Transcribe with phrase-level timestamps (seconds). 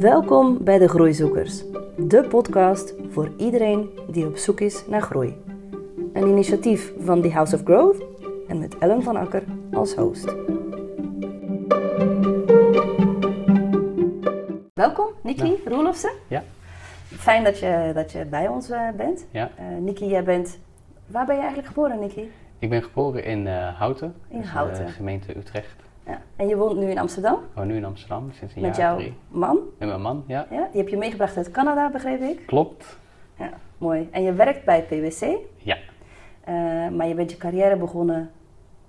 [0.00, 1.64] Welkom bij de Groeizoekers,
[1.96, 5.42] de podcast voor iedereen die op zoek is naar groei.
[6.12, 8.02] Een initiatief van The House of Growth
[8.48, 9.42] en met Ellen van Akker
[9.72, 10.34] als host.
[14.74, 16.12] Welkom, Nikki Roelofsen.
[16.28, 16.42] Ja.
[17.04, 19.26] Fijn dat je, dat je bij ons eh, bent.
[19.30, 19.50] Ja.
[19.56, 20.58] Eh Nikki, jij bent...
[21.06, 22.30] Waar ben je eigenlijk geboren, Nikki?
[22.58, 24.14] Ik ben geboren in eh, Houten.
[24.28, 24.86] In Houten.
[24.86, 25.82] eh, gemeente Utrecht.
[26.10, 26.20] Ja.
[26.36, 28.86] En je woont nu in Amsterdam Ik woon nu in Amsterdam sinds een met jaar
[28.88, 29.14] jouw drie.
[29.28, 29.58] man.
[29.78, 30.46] Met mijn man, ja.
[30.50, 30.68] Ja?
[30.72, 32.46] Die heb je meegebracht uit Canada, begreep ik.
[32.46, 32.98] Klopt.
[33.38, 34.08] Ja, mooi.
[34.12, 35.76] En je werkt bij PwC, Ja.
[36.44, 36.54] eh,
[36.88, 38.30] maar je bent je carrière begonnen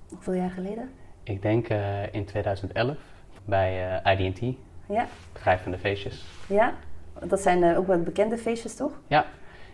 [0.09, 0.89] hoeveel jaar geleden?
[1.23, 2.97] Ik denk eh, in 2011
[3.45, 6.25] bij eh IDT, Ja, bedrijf van de feestjes.
[6.47, 6.73] ja.
[7.25, 8.91] Dat zijn ook wel bekende feestjes, toch?
[9.07, 9.21] Ja.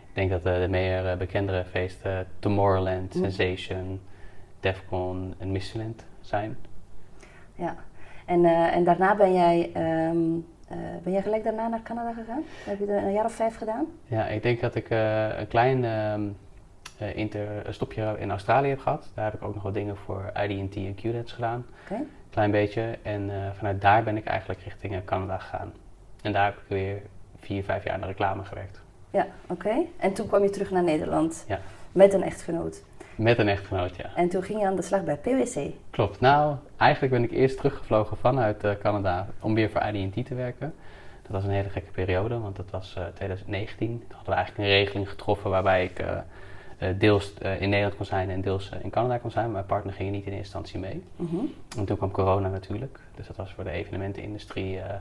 [0.10, 3.22] Ik denk dat de meer bekendere feesten Tomorrowland, Mm.
[3.22, 4.00] Sensation,
[4.60, 6.58] Defcon en Michelin zijn.
[7.58, 7.76] Ja.
[8.26, 10.18] En, eh, en daarna ben jij, ehm,
[10.68, 12.44] eh, ben jij gelijk daarna naar Canada gegaan?
[12.66, 13.86] Heb je er een jaar of vijf gedaan?
[14.06, 16.22] Ja, ik denk dat ik eh, een klein ehm,
[16.98, 19.12] eh, inter, stopje in Australië heb gehad.
[19.14, 21.66] Daar heb ik ook nog wat dingen voor IDT en QDATS gedaan.
[21.84, 22.02] Oké.
[22.30, 22.98] klein beetje.
[23.02, 25.74] En vanuit daar ben ik eigenlijk richting Canada gegaan.
[26.22, 27.02] En daar heb ik weer
[27.40, 28.82] vier, vijf jaar in de reclame gewerkt.
[29.12, 29.76] Ja, oké.
[29.98, 31.60] En toen kwam je terug naar Nederland Ja.
[31.92, 32.84] met een echtgenoot.
[33.18, 34.10] Met een echtgenoot, ja.
[34.16, 35.70] En toen ging je aan de slag bij PwC.
[35.90, 36.20] Klopt.
[36.20, 40.74] Nou, eigenlijk ben ik eerst teruggevlogen vanuit eh, Canada om weer voor IDT te werken.
[41.22, 43.88] Dat was een hele gekke periode, want dat was eh 2019.
[43.88, 46.18] Toen hadden we eigenlijk een regeling getroffen waarbij ik eh,
[46.78, 49.52] eh, deels eh, in Nederland kon zijn en deels eh, in Canada kon zijn.
[49.52, 51.04] Mijn partner ging er niet in eerste instantie mee.
[51.16, 51.46] Mhm.
[51.78, 53.00] En toen kwam corona natuurlijk.
[53.16, 54.96] Dus dat was voor de evenementenindustrie eh,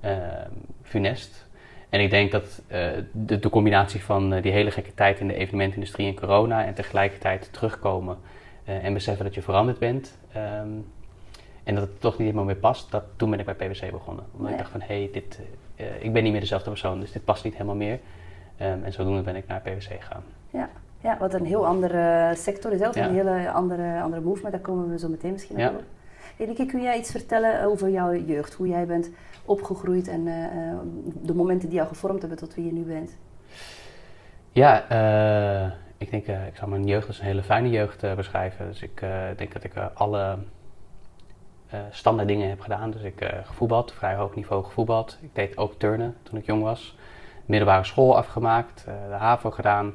[0.00, 0.46] eh,
[0.82, 1.46] funest.
[1.90, 5.28] En ik denk dat eh, de, de combinatie van eh, die hele gekke tijd in
[5.28, 8.18] de evenementenindustrie en corona en tegelijkertijd terugkomen
[8.64, 10.68] eh, en beseffen dat je veranderd bent ehm,
[11.64, 14.24] en dat het toch niet helemaal meer past, dat, toen ben ik bij PwC begonnen.
[14.36, 15.40] Omdat ik dacht van hé, hey, dit,
[16.00, 17.98] ik ben niet meer dezelfde persoon, dus dit past niet helemaal meer.
[18.56, 20.22] Ehm, en zodoende ben ik naar PwC gegaan.
[20.50, 20.68] Ja.
[21.00, 22.82] ja, wat een heel andere sector is.
[22.82, 23.08] Ook Ja.
[23.08, 25.68] een hele andere, andere move, maar daar komen we zo meteen misschien Ja.
[25.68, 25.82] op.
[26.46, 28.54] Lieke, kun jij iets vertellen over jouw jeugd?
[28.54, 29.10] Hoe jij bent
[29.44, 30.78] opgegroeid en eh, eh,
[31.22, 33.16] de momenten die jou gevormd hebben tot wie je nu bent?
[34.52, 38.14] Ja, eh, ik denk, eh, ik zal mijn jeugd als een hele fijne jeugd eh,
[38.14, 38.66] beschrijven.
[38.66, 40.38] Dus ik eh, denk dat ik eh, alle
[41.68, 42.90] eh, standaard dingen heb gedaan.
[42.90, 45.18] Dus ik gevoetbald, vrij hoog niveau gevoetbald.
[45.20, 46.96] Ik deed ook turnen toen ik jong was.
[47.46, 49.92] Middelbare school afgemaakt, eh, de HAVO gedaan.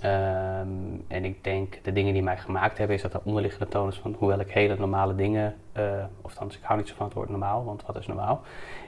[0.00, 0.68] Ehm,
[1.08, 3.98] en ik denk, de dingen die mij gemaakt hebben, is dat er onderliggende toon is
[3.98, 7.28] van, hoewel ik hele normale dingen, eh of ik hou niet zo van het woord
[7.28, 8.42] normaal, want wat is normaal?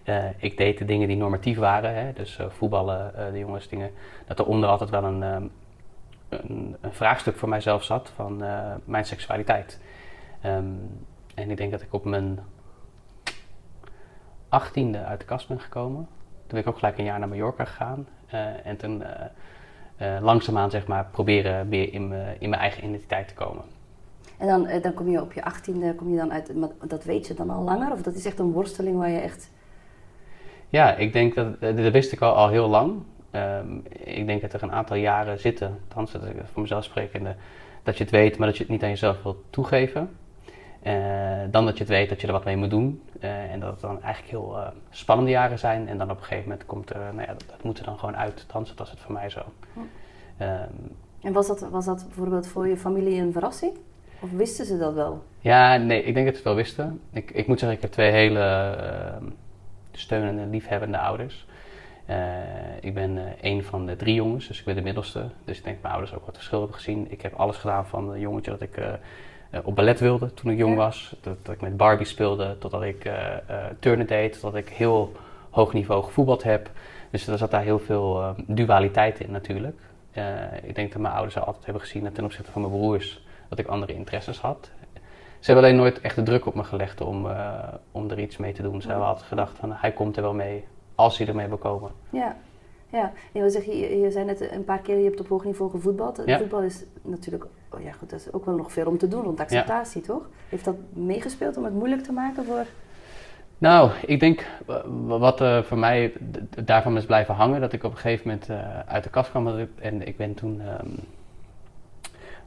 [0.04, 3.90] Eh, ik deed de dingen die normatief waren, hè, dus eh, voetballen, de jongensdingen,
[4.26, 5.44] dat er onder altijd wel een, ehm,
[6.28, 8.42] een, een vraagstuk voor mijzelf zat van
[8.84, 9.80] mijn seksualiteit.
[10.40, 10.64] Ehm,
[11.34, 12.38] en ik denk dat ik op mijn
[14.48, 16.08] achttiende uit de kast ben gekomen.
[16.30, 18.06] Toen ben ik ook gelijk een jaar naar Mallorca gegaan.
[18.64, 19.02] en toen
[20.20, 23.64] langzaamaan zeg maar proberen weer in mijn in mijn eigen identiteit te komen.
[24.40, 27.04] En dan, eh, dan kom je op je achttiende, kom je dan uit, maar dat
[27.04, 27.92] weet je dan al langer?
[27.92, 29.50] Of dat is echt een worsteling waar je echt...
[30.68, 33.02] Ja, ik denk dat, eh, dat wist ik al, al heel lang.
[33.30, 37.34] Ehm, ik denk dat er een aantal jaren zitten, althans dat ik voor mezelf sprekende,
[37.82, 40.10] dat je het weet, maar dat je het niet aan jezelf wilt toegeven.
[40.82, 40.92] Eh,
[41.50, 43.02] dan dat je het weet dat je er wat mee moet doen.
[43.20, 45.88] Eh, en dat het dan eigenlijk heel eh, spannende jaren zijn.
[45.88, 47.98] En dan op een gegeven moment komt er, nou ja, dat, dat moet er dan
[47.98, 48.41] gewoon uit.
[48.41, 49.41] Althans, dat was het voor mij zo.
[49.72, 49.80] Hm.
[50.36, 50.70] Ehm,
[51.22, 53.72] En was dat, was dat bijvoorbeeld voor je familie een verrassing?
[54.20, 55.22] Of wisten ze dat wel?
[55.38, 57.00] Ja, nee, ik denk dat ze het wel wisten.
[57.12, 59.24] Ik, ik moet zeggen, ik heb twee hele ehm,
[59.92, 61.47] steunende, liefhebbende ouders.
[62.80, 65.30] Ik ben een van de drie jongens, dus ik ben de middelste.
[65.44, 67.10] Dus ik denk dat mijn ouders ook wat verschil hebben gezien.
[67.10, 68.76] Ik heb alles gedaan van een jongetje dat ik
[69.64, 71.16] op ballet wilde toen ik jong was.
[71.20, 75.12] Dat, dat ik met Barbie speelde, totdat ik eh eh, turnen deed, totdat ik heel
[75.50, 76.70] hoog niveau gevoetbald heb.
[77.10, 79.80] Dus er zat daar heel veel eh, dualiteit in natuurlijk.
[80.10, 80.24] Eh,
[80.62, 83.24] ik denk dat mijn ouders er altijd hebben gezien dat ten opzichte van mijn broers
[83.48, 84.70] dat ik andere interesses had.
[85.38, 88.36] Ze hebben alleen nooit echt de druk op me gelegd om, eh, om er iets
[88.36, 88.82] mee te doen.
[88.82, 90.64] Ze hebben altijd gedacht van hij komt er wel mee
[90.94, 91.91] als hij ermee wil komen.
[92.10, 92.36] Ja.
[92.92, 95.44] Ja, je, wil zeggen, je, je zei net een paar keer, je hebt op hoog
[95.44, 96.22] niveau gevoetbald.
[96.26, 96.38] Ja.
[96.38, 99.22] Voetbal is natuurlijk, oh ja goed, dat is ook wel nog veel om te doen,
[99.22, 100.28] rond acceptatie, toch?
[100.48, 102.64] Heeft dat meegespeeld om het moeilijk te maken voor...
[103.58, 104.46] Nou, ik denk
[105.06, 106.12] wat eh, voor mij
[106.64, 109.44] daarvan is blijven hangen, dat ik op een gegeven moment eh, uit de kast kwam.
[109.44, 110.88] dat ik- En ik ben toen, ehm,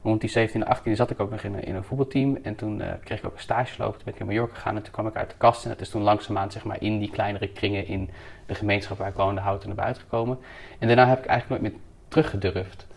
[0.03, 2.37] rond die 17, 18 zat ik ook nog in een, in een voetbalteam.
[2.43, 3.95] En toen eh, kreeg ik ook een stage lopen.
[3.95, 5.63] Toen ben ik in Mallorca gegaan en toen kwam ik uit de kast.
[5.63, 8.09] En dat is toen langzaamaan zeg maar, in die kleinere kringen in
[8.45, 10.37] de gemeenschap waar ik woonde, houten naar buiten gekomen.
[10.79, 12.87] En daarna heb ik eigenlijk nooit meer teruggedurfd.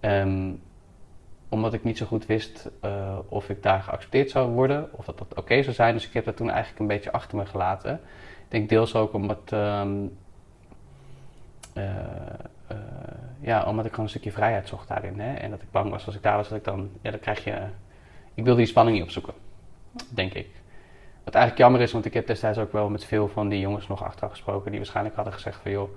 [0.00, 0.50] Ehm,
[1.48, 5.18] omdat ik niet zo goed wist eh, of ik daar geaccepteerd zou worden, of dat
[5.18, 5.94] dat oké zou zijn.
[5.94, 7.94] Dus ik heb dat toen eigenlijk een beetje achter me gelaten.
[8.44, 9.96] Ik denk deels ook omdat, ehm,
[11.72, 11.96] eh,
[12.66, 12.76] eh,
[13.40, 15.20] ja, omdat ik gewoon een stukje vrijheid zocht daarin.
[15.20, 15.34] Hè?
[15.34, 17.44] En dat ik bang was als ik daar was, dat ik dan, ja, dan krijg
[17.44, 17.62] je,
[18.34, 19.34] ik wilde die spanning niet opzoeken,
[20.08, 20.48] denk ik.
[21.24, 23.86] Wat eigenlijk jammer is, want ik heb destijds ook wel met veel van die jongens
[23.88, 25.90] nog achteraf gesproken, die waarschijnlijk hadden gezegd van joh,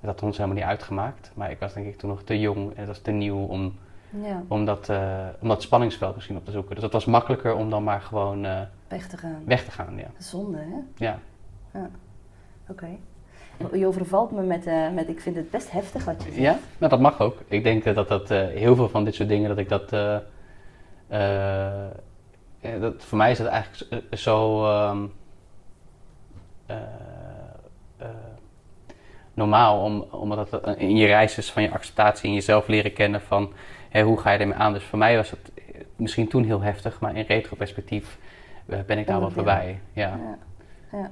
[0.00, 1.30] dat had ons helemaal niet uitgemaakt.
[1.34, 3.78] Maar ik was denk ik toen nog te jong en dat was te nieuw om,
[4.10, 6.74] Ja, om, dat, eh, om dat spanningsveld misschien op te zoeken.
[6.74, 9.42] Dus het was makkelijker om dan maar gewoon eh, weg te gaan.
[9.44, 10.10] weg te gaan, ja.
[10.18, 11.04] Zonde, hè?
[11.04, 11.18] ja.
[12.68, 12.88] Oké.
[13.72, 16.42] Je overvalt me met, eh, met, ik vind het best heftig wat je zegt.
[16.42, 17.36] Ja, nou, dat mag ook.
[17.48, 19.88] Ik denk dat dat heel veel van dit soort dingen, dat ik dat.
[22.80, 25.06] dat voor mij is dat eigenlijk zo- ehm,
[26.66, 26.76] eh,
[27.96, 28.08] eh,
[29.34, 33.20] normaal, om, omdat het in je reis is van je acceptatie en jezelf leren kennen
[33.20, 33.52] van
[33.90, 34.72] hè, hoe ga je ermee aan.
[34.72, 38.18] Dus voor mij was het eh, misschien toen heel heftig, maar in retroperspectief
[38.66, 39.52] eh, ben ik daar wel Onderdeel.
[39.54, 39.80] voorbij.
[39.92, 40.08] Ja.
[40.08, 40.38] Ja,
[40.98, 41.10] ja.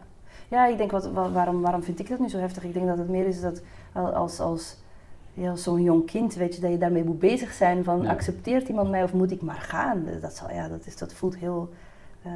[0.48, 2.64] ja ik denk, wat, wa- waarom, waarom vind ik dat nu zo heftig?
[2.64, 4.76] Ik denk dat het meer is dat al- als, als,
[5.34, 8.10] ja, als zo'n jong kind, weet je, dat je daarmee moet bezig zijn van Ja.
[8.10, 10.06] accepteert iemand mij of moet ik maar gaan?
[10.20, 11.72] Dat, zal, ja, dat, is, dat, voelt heel,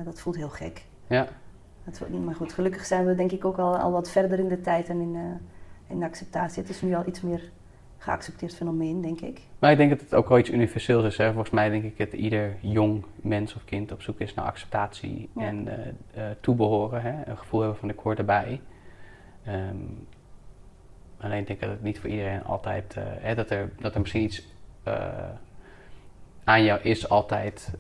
[0.05, 0.85] dat voelt heel gek.
[1.07, 1.27] ja.
[1.85, 4.61] Dat, maar goed, gelukkig zijn we denk ik ook al, al wat verder in de
[4.61, 5.21] tijd en in, eh,
[5.87, 6.63] in de acceptatie.
[6.63, 7.51] Het is nu al iets meer
[8.03, 9.41] geaccepteerd fenomeen, denk ik.
[9.59, 11.17] Maar ik denk dat het ook wel iets universeels is.
[11.17, 11.27] Hè?
[11.33, 15.31] Volgens mij denk ik dat ieder jong mens of kind op zoek is naar acceptatie
[15.35, 15.43] Ja.
[15.43, 17.03] en eh, eh, toebehoren.
[17.03, 17.31] Hè?
[17.31, 18.61] Een gevoel hebben van ik hoor erbij.
[19.45, 19.77] Ehm,
[21.21, 22.95] alleen denk ik dat het niet voor iedereen altijd...
[22.97, 24.51] eh, hè, dat, er, dat er misschien iets
[26.45, 27.71] aan jou is altijd...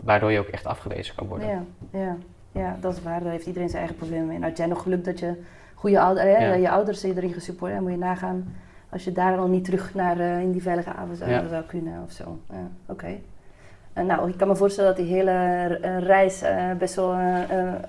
[0.00, 1.48] waardoor je ook echt afgewezen kan worden.
[1.48, 2.16] Ja, ja,
[2.52, 3.22] ja, dat is waar.
[3.22, 4.38] Daar heeft iedereen zijn eigen problemen mee.
[4.38, 5.42] Nou, had jij nog geluk dat je
[5.74, 6.52] goede ouders, Ja.
[6.52, 7.90] je ouders je erin gesupport hebben.
[7.90, 8.54] Moet je nagaan
[8.92, 11.48] als je daar al niet terug naar eh, in die veilige avond zou, Ja.
[11.48, 12.38] zou kunnen of zo.
[12.50, 13.18] Ja, oké.
[13.94, 15.30] Nou, ik kan me voorstellen dat die hele
[15.82, 17.14] eh, reis eh, best wel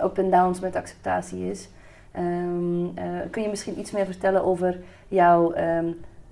[0.04, 1.70] up en downs met acceptatie is.
[2.12, 5.86] Ehm, eh, kun je misschien iets meer vertellen over jouw ehm,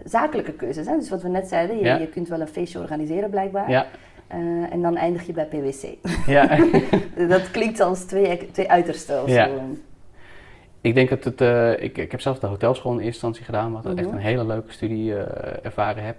[0.03, 0.88] zakelijke keuzes?
[0.88, 0.95] Hè?
[0.97, 1.95] Dus wat we net zeiden, je, Ja.
[1.95, 3.69] je kunt wel een feestje organiseren blijkbaar.
[3.69, 3.85] Ja,
[4.69, 5.95] en dan eindig je bij PwC.
[6.25, 6.57] ja.
[7.27, 9.45] Dat klinkt als twee, twee uitersten of Ja.
[9.47, 9.59] zo.
[10.81, 11.42] Ik denk dat het.
[11.42, 13.98] eh, ik, ik heb zelf de hotelschool in eerste instantie gedaan, wat Mhm.
[13.98, 16.18] echt een hele leuke studie eh, ervaren heb.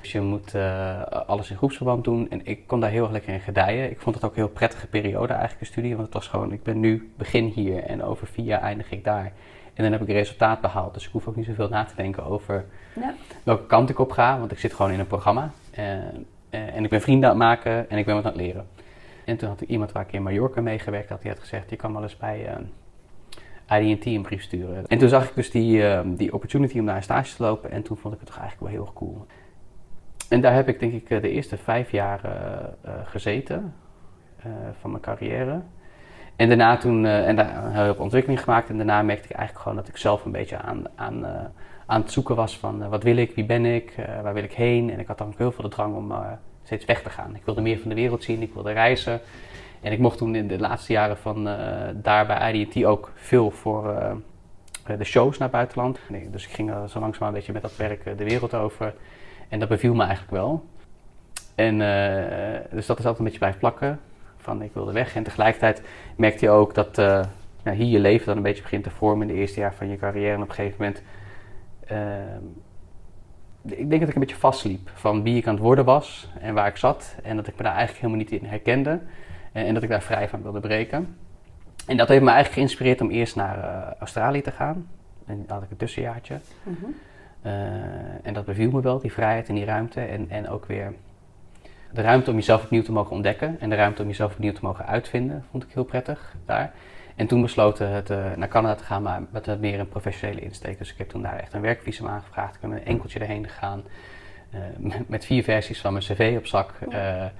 [0.00, 3.32] Dus je moet eh, alles in groepsverband doen en ik kon daar heel erg lekker
[3.32, 3.90] in gedijen.
[3.90, 6.52] Ik vond het ook een heel prettige periode eigenlijk, een studie, want het was gewoon,
[6.52, 9.32] ik ben nu begin hier en over vier jaar eindig ik daar.
[9.74, 11.94] En dan heb ik een resultaat behaald, dus ik hoef ook niet zoveel na te
[11.96, 12.64] denken over
[12.94, 13.14] Ja.
[13.42, 15.50] welke kant ik op ga, want ik zit gewoon in een programma.
[15.70, 15.84] Eh,
[16.50, 18.66] en ik ben vrienden aan het maken en ik ben wat aan het leren.
[19.24, 21.76] En toen had ik iemand waar ik in Mallorca meegewerkt had, die had gezegd, je
[21.76, 22.56] kan wel eens bij eh,
[23.70, 24.86] IDT een brief sturen.
[24.86, 27.70] En toen zag ik dus die, eh, die opportunity om naar een stage te lopen
[27.70, 29.26] en toen vond ik het toch eigenlijk wel heel erg cool.
[30.30, 32.32] En daar heb ik denk ik eh, de eerste vijf jaar eh,
[32.82, 33.74] eh, gezeten
[34.80, 35.60] van mijn carrière.
[36.36, 38.68] En daarna toen, en daar hele hoop ontwikkeling gemaakt.
[38.68, 41.26] En daarna merkte ik eigenlijk gewoon dat ik zelf een beetje aan, aan,
[41.86, 44.90] aan het zoeken was van wat wil ik, wie ben ik, waar wil ik heen.
[44.90, 46.12] En ik had dan ook heel veel de drang om
[46.62, 47.36] steeds weg te gaan.
[47.36, 49.20] Ik wilde meer van de wereld zien, ik wilde reizen.
[49.80, 53.50] En ik mocht toen in de laatste jaren van eh, daar bij IDT ook veel
[53.50, 55.98] voor eh, de shows naar het buitenland.
[56.08, 58.94] Nee, dus ik ging zo langzaam een beetje met dat werk eh, de wereld over.
[59.48, 60.64] En dat beviel me eigenlijk wel.
[61.54, 61.78] En
[62.70, 64.00] dus dat is altijd een beetje blijven plakken.
[64.36, 65.14] Van ik wilde weg.
[65.14, 65.82] En tegelijkertijd
[66.16, 69.34] merkte je ook dat nou, hier je leven dan een beetje begint te vormen in
[69.34, 70.34] de eerste jaar van je carrière.
[70.34, 71.02] En op een gegeven moment.
[71.86, 72.44] ehm,
[73.62, 76.54] ik denk dat ik een beetje vastliep van wie ik aan het worden was en
[76.54, 77.16] waar ik zat.
[77.22, 79.00] En dat ik me daar eigenlijk helemaal niet in herkende.
[79.52, 81.16] En, en dat ik daar vrij van wilde breken.
[81.86, 84.88] En dat heeft me eigenlijk geïnspireerd om eerst naar eh, Australië te gaan.
[85.26, 86.38] En dan had ik een tussenjaartje.
[86.62, 86.76] Mhm.
[87.42, 87.52] Eh,
[88.22, 90.00] en dat beviel me wel, die vrijheid en die ruimte.
[90.00, 90.92] En, en ook weer
[91.92, 93.56] de ruimte om jezelf opnieuw te mogen ontdekken.
[93.60, 96.72] En de ruimte om jezelf opnieuw te mogen uitvinden, vond ik heel prettig daar.
[97.16, 100.40] En toen besloten het eh, naar Canada te gaan, maar met een meer een professionele
[100.40, 100.78] insteek.
[100.78, 102.54] Dus ik heb toen daar echt een werkvisum aangevraagd.
[102.54, 103.82] Ik ben met een enkeltje erheen gegaan.
[104.50, 104.60] eh,
[105.06, 106.72] met, vier versies van mijn cv op zak.
[106.90, 107.30] eh, eh,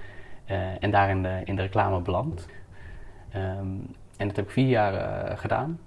[0.79, 2.47] en daar in de, in de reclame beland.
[3.31, 3.67] Ehm,
[4.17, 5.79] en dat heb ik vier jaar eh, gedaan.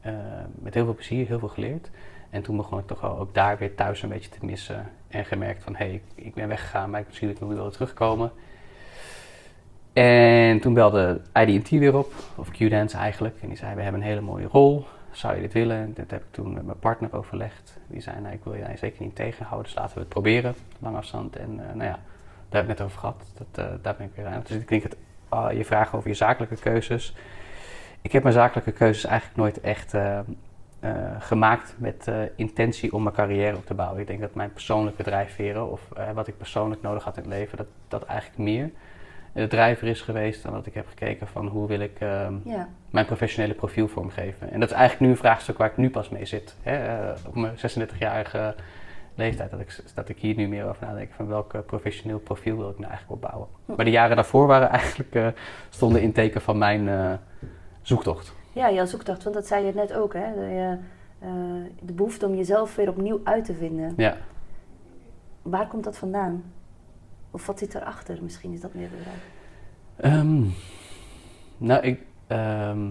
[0.00, 0.12] Eh,
[0.54, 1.90] met heel veel plezier, heel veel geleerd.
[2.30, 4.90] En toen begon ik toch wel ook daar weer thuis een beetje te missen.
[5.08, 8.32] En gemerkt van, hé, hey, ik, ben weggegaan, maar misschien dat ik nog wilde terugkomen.
[9.92, 13.36] En toen belde IDT weer op, of Q-Dance eigenlijk.
[13.40, 14.86] En die zei, we hebben een hele mooie rol.
[15.10, 15.76] Zou je dit willen?
[15.76, 17.78] En dat heb ik toen met mijn partner overlegd.
[17.86, 20.54] Die zei, nou, ik wil je zeker niet tegenhouden, dus laten we het proberen.
[20.78, 21.36] Lang afstand.
[21.36, 21.98] En eh, nou ja,
[22.54, 23.32] daar heb ik het net over gehad.
[23.34, 24.42] Dat, eh, daar ben ik weer aan.
[24.46, 24.96] Dus ik denk dat
[25.28, 27.14] ah, je vraagt over je zakelijke keuzes.
[28.02, 33.14] Ik heb mijn zakelijke keuzes eigenlijk nooit echt eh, eh, gemaakt met intentie om mijn
[33.14, 34.00] carrière op te bouwen.
[34.00, 37.56] Ik denk dat mijn persoonlijke drijfveren of wat ik persoonlijk nodig had in het leven,
[37.56, 38.70] dat, dat eigenlijk meer.
[39.32, 42.68] de drijver is geweest dan dat ik heb gekeken van hoe wil ik ehm, Ja.
[42.90, 44.50] mijn professionele profiel vormgeven.
[44.50, 46.56] En dat is eigenlijk nu een vraagstuk waar ik nu pas mee zit.
[46.62, 47.10] Hè?
[47.26, 48.54] op mijn 36-jarige
[49.14, 52.56] leeftijd, dat ik, dat ik hier nu meer over nadenk van welk eh, professioneel profiel
[52.56, 53.48] wil ik nou eigenlijk opbouwen.
[53.64, 53.72] Hm.
[53.76, 55.28] Maar de jaren daarvoor waren eigenlijk, eh,
[55.68, 57.12] stonden in teken van mijn eh,
[57.82, 58.32] zoektocht.
[58.52, 60.34] Ja, jouw zoektocht, want dat zei je net ook, hè?
[60.34, 60.78] De,
[61.80, 63.94] de behoefte om jezelf weer opnieuw uit te vinden.
[63.96, 64.16] Ja.
[65.42, 66.52] Waar komt dat vandaan?
[67.30, 68.18] Of wat zit erachter?
[68.22, 70.12] Misschien is dat meer de vraag.
[70.12, 70.42] Ehm,
[71.56, 72.88] nou, ik, ehm,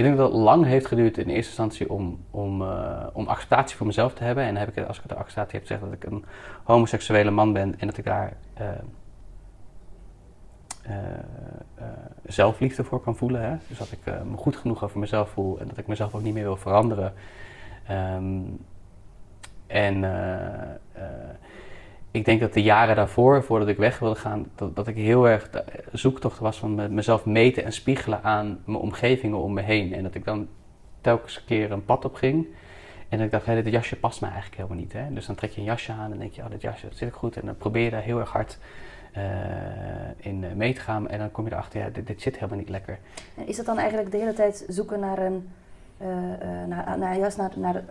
[0.00, 3.76] ik denk dat het lang heeft geduurd in eerste instantie om, om, eh, om acceptatie
[3.76, 4.44] voor mezelf te hebben.
[4.44, 6.24] En heb ik, als ik de acceptatie heb, gezegd dat ik een
[6.64, 8.68] homoseksuele man ben en dat ik daar eh,
[10.82, 11.86] eh,
[12.26, 13.42] zelfliefde voor kan voelen.
[13.42, 13.56] Hè?
[13.68, 16.34] Dus dat ik me goed genoeg over mezelf voel en dat ik mezelf ook niet
[16.34, 17.12] meer wil veranderen.
[17.86, 18.40] Ehm,
[19.66, 20.04] en
[22.10, 25.28] ik denk dat de jaren daarvoor, voordat ik weg wilde gaan, dat, dat ik heel
[25.28, 29.62] erg de zoektocht was van me- mezelf meten en spiegelen aan mijn omgevingen om me
[29.62, 29.94] heen.
[29.94, 30.48] En dat ik dan
[31.00, 32.46] telkens keer een pad op ging.
[33.08, 34.92] En dat ik dacht, hé, dit jasje past me eigenlijk helemaal niet.
[34.92, 35.12] Hè?
[35.12, 37.08] Dus dan trek je een jasje aan en denk je, oh, dit jasje dat zit
[37.08, 37.36] ik goed.
[37.36, 38.58] En dan probeer je daar heel erg hard
[39.12, 39.22] eh,
[40.16, 41.08] in eh, mee te gaan.
[41.08, 42.98] En dan kom je erachter, ja, dit, zit helemaal niet lekker.
[43.36, 45.48] En is het dan eigenlijk de hele tijd zoeken naar een,
[45.96, 46.08] eh,
[46.66, 47.84] naar, naar, juist naar, naar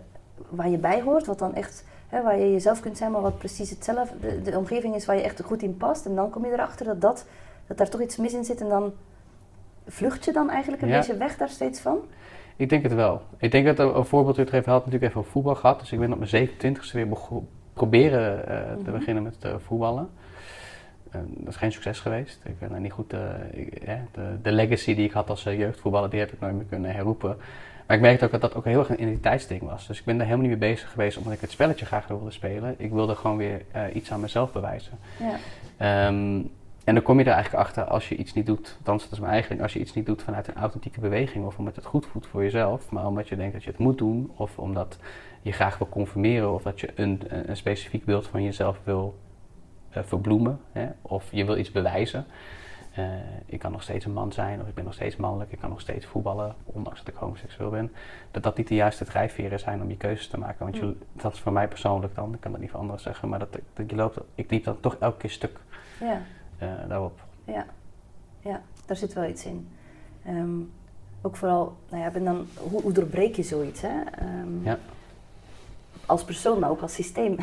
[0.48, 3.38] waar je bij hoort, wat dan echt, hè, waar je jezelf kunt zijn, maar wat
[3.38, 6.06] precies hetzelfde, de, de omgeving is waar je echt goed in past.
[6.06, 7.26] En dan kom je erachter dat, dat,
[7.66, 8.92] dat daar toch iets mis in zit en dan
[9.86, 10.96] vlucht je dan eigenlijk een Ja.
[10.98, 11.98] beetje weg daar steeds van?
[12.56, 13.22] Ik denk het wel.
[13.38, 15.80] Ik denk dat een, voorbeeld u heeft had natuurlijk even over voetbal gehad.
[15.80, 17.08] Dus ik ben op mijn 27e weer
[17.72, 18.98] proberen eh, te Mhm.
[18.98, 20.08] beginnen met eh, voetballen.
[21.26, 22.40] Dat is geen succes geweest.
[22.44, 23.12] Ik ben daar niet goed.
[23.12, 23.20] eh,
[23.52, 26.90] ik- de, de legacy die ik had als jeugdvoetballer, die heb ik nooit meer kunnen
[26.94, 27.36] herroepen.
[27.90, 29.86] Maar ik merkte ook dat dat ook heel erg een identiteitsding was.
[29.86, 32.30] Dus ik ben daar helemaal niet mee bezig geweest omdat ik het spelletje graag wilde
[32.30, 32.74] spelen.
[32.78, 34.98] Ik wilde gewoon weer eh, iets aan mezelf bewijzen.
[35.18, 35.36] Ja.
[35.76, 36.42] Ehm,
[36.84, 39.32] en dan kom je er eigenlijk achter als je iets niet doet, dat is mijn
[39.32, 42.06] eigen ding, als je iets niet doet vanuit een authentieke beweging of omdat het goed
[42.06, 44.98] voelt voor jezelf, maar omdat je denkt dat je het moet doen of omdat
[45.42, 49.18] je graag wil conformeren of dat je een, een, een specifiek beeld van jezelf wil
[49.90, 52.26] eh, verbloemen hè, of je wil iets bewijzen.
[52.94, 53.04] Eh,
[53.46, 55.70] ik kan nog steeds een man zijn of ik ben nog steeds mannelijk, ik kan
[55.70, 57.92] nog steeds voetballen, ondanks dat ik homoseksueel ben.
[58.30, 60.64] Dat dat niet de juiste drijfveren zijn om je keuzes te maken.
[60.64, 63.28] Want je, dat is voor mij persoonlijk dan, ik kan dat niet voor anderen zeggen,
[63.28, 65.58] maar dat, dat je loopt, ik liep dan toch elke keer stuk
[66.00, 66.22] Ja.
[66.58, 67.20] eh, daarop.
[67.44, 67.66] Ja,
[68.40, 69.68] ja, daar zit wel iets in.
[70.24, 70.58] Ehm,
[71.22, 73.80] ook vooral, nou ja, ben dan, hoe, hoe doorbreek je zoiets?
[73.80, 74.00] Hè?
[74.18, 74.78] Ehm, Ja.
[76.06, 77.36] Als persoon, maar ook als systeem.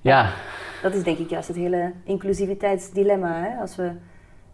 [0.00, 0.30] Ja,
[0.82, 3.42] Dat is denk ik juist het hele inclusiviteitsdilemma.
[3.42, 3.60] Hè?
[3.60, 3.90] Als we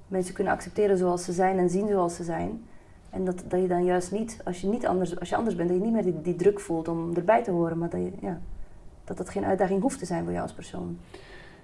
[0.09, 2.63] mensen kunnen accepteren zoals ze zijn en zien zoals ze zijn.
[3.11, 5.69] En dat, dat je dan juist niet, als je, niet anders, als je anders bent,
[5.69, 7.79] dat je niet meer die, druk voelt om erbij te horen.
[7.79, 8.39] Maar dat, je, ja,
[9.05, 10.99] dat dat geen uitdaging hoeft te zijn voor jou als persoon.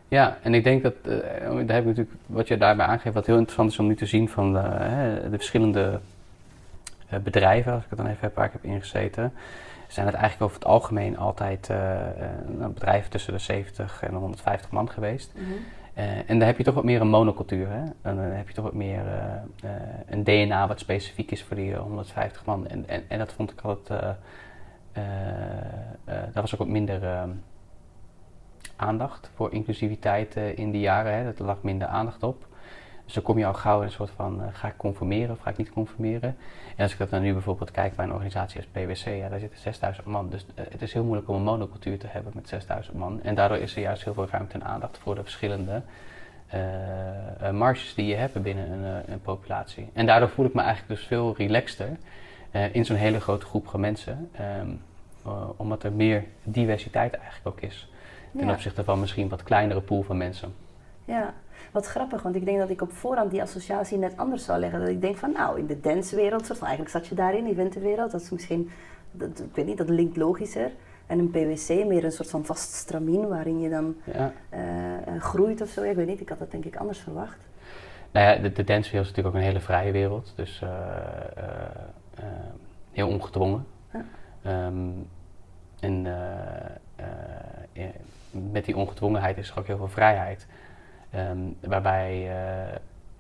[0.09, 3.27] ja, en ik denk dat, eh, daar heb ik natuurlijk, wat je daarbij aangeeft, wat
[3.27, 4.61] heel interessant is om nu te zien van de,
[5.31, 6.01] de verschillende
[7.09, 9.33] eh, bedrijven, als ik het dan even heb waar ik heb ingezeten,
[9.95, 14.15] zijn het eigenlijk over het algemeen altijd eh, eh, nou, bedrijven tussen de 70 en
[14.15, 15.33] 150 man geweest.
[15.95, 17.69] Eh, en daar heb je toch wat meer een monocultuur.
[17.69, 17.81] Hè?
[17.81, 19.03] En dan heb je toch wat meer
[20.07, 22.67] een DNA wat specifiek is voor die eh, 150 man.
[22.67, 23.89] En, en, en dat vond ik altijd.
[26.05, 27.31] daar was ook wat minder ehm,
[28.77, 31.13] aandacht voor inclusiviteit in die jaren.
[31.13, 31.25] Hè?
[31.25, 32.47] Er lag minder aandacht op.
[33.05, 35.41] Dus dan kom je al gauw in een soort van: eh, ga ik conformeren of
[35.41, 36.37] ga ik niet conformeren?
[36.77, 39.39] En als ik dat dan nu bijvoorbeeld kijk bij een organisatie als PwC, ja, daar
[39.39, 40.29] zitten 6000 man.
[40.31, 43.23] Dus eh, het is heel moeilijk om een monocultuur te hebben met 6000 man.
[43.23, 45.83] En daardoor is er juist heel veel ruimte en aandacht voor de verschillende
[46.47, 49.89] eh, marges die je hebt binnen een, een populatie.
[49.93, 51.89] En daardoor voel ik me eigenlijk dus veel relaxter
[52.73, 54.29] in zo'n hele grote groep van mensen.
[54.33, 54.69] ehm,
[55.27, 57.89] eh, omdat er meer diversiteit eigenlijk ook is.
[58.37, 58.53] Ten Ja.
[58.53, 60.55] opzichte van misschien wat kleinere pool van mensen.
[61.05, 61.33] Ja,
[61.75, 64.81] wat grappig, want ik denk dat ik op voorhand die associatie net anders zou leggen.
[64.81, 68.11] Dat ik denk van, nou, in de dancewereld, soort van, eigenlijk zat je daarin, eventenwereld,
[68.11, 68.71] dat is misschien,
[69.11, 70.71] dat, ik weet niet, dat linkt logischer.
[71.07, 74.33] En een PwC, meer een soort van vast stramien waarin je dan Ja.
[74.49, 75.83] eh, eh, groeit of zo.
[75.83, 77.39] Ik weet niet, ik had dat denk ik anders verwacht.
[78.11, 80.33] Nou ja, de, de dancewereld is natuurlijk ook een hele vrije wereld.
[80.37, 80.69] Dus eh,
[82.93, 83.67] heel ongedwongen.
[83.93, 84.05] Ja.
[84.43, 84.89] Ehm,
[85.81, 86.07] en
[88.53, 90.47] met die ongedwongenheid is er ook heel veel vrijheid.
[91.15, 92.75] Ehm, waarbij eh,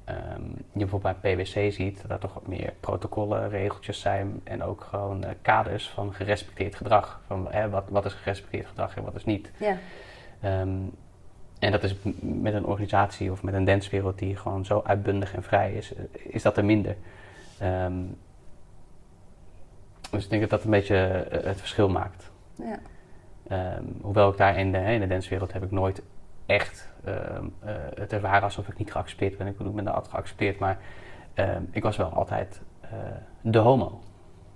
[0.05, 4.63] ehm, je bijvoorbeeld bij PwC ziet dat er toch wat meer protocollen, regeltjes zijn en
[4.63, 7.21] ook gewoon eh, kaders van gerespecteerd gedrag.
[7.27, 9.51] Van hè, wat, wat is gerespecteerd gedrag en wat is niet.
[9.59, 9.77] Ja,
[10.41, 10.79] Ehm,
[11.59, 15.43] en dat is met een organisatie of met een danswereld die gewoon zo uitbundig en
[15.43, 16.97] vrij is, eh, is dat er minder.
[20.11, 20.95] Dus ik denk dat dat een beetje
[21.31, 22.31] het verschil maakt.
[22.55, 26.03] ja, hoewel ik daar in de, in de danswereld heb ik nooit
[26.47, 29.47] echt ehm, eh, het er waren alsof ik niet geaccepteerd ben.
[29.47, 30.79] Ik bedoel, ik ben altijd geaccepteerd, maar
[31.35, 32.91] ehm, ik was wel altijd eh,
[33.41, 34.01] de homo.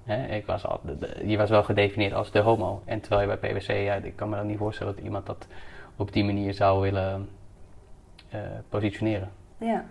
[0.04, 0.26] Hè?
[0.37, 0.80] Ik was al,
[1.25, 2.83] je was wel gedefinieerd als de homo.
[2.85, 5.47] En terwijl je bij PwC, ja, ik kan me dan niet voorstellen dat iemand dat
[5.97, 7.28] op die manier zou willen
[8.28, 9.30] eh, positioneren.
[9.59, 9.85] Ja.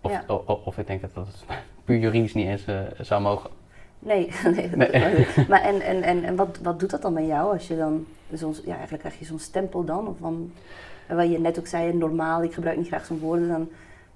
[0.00, 0.22] Of, Ja.
[0.26, 1.44] o- o- of ik denk dat dat
[1.84, 2.64] puur juridisch niet eens
[3.08, 3.50] zou mogen.
[3.98, 5.26] Nee, nee, Nee.
[5.48, 8.06] maar en, en, en, en wat, wat doet dat dan met jou als je dan
[8.32, 10.06] zo'n, ja, eigenlijk krijg je zo'n stempel dan?
[10.08, 10.18] Of
[11.08, 13.68] wat je net ook zei, normaal, ik gebruik niet graag zo'n woorden, dan,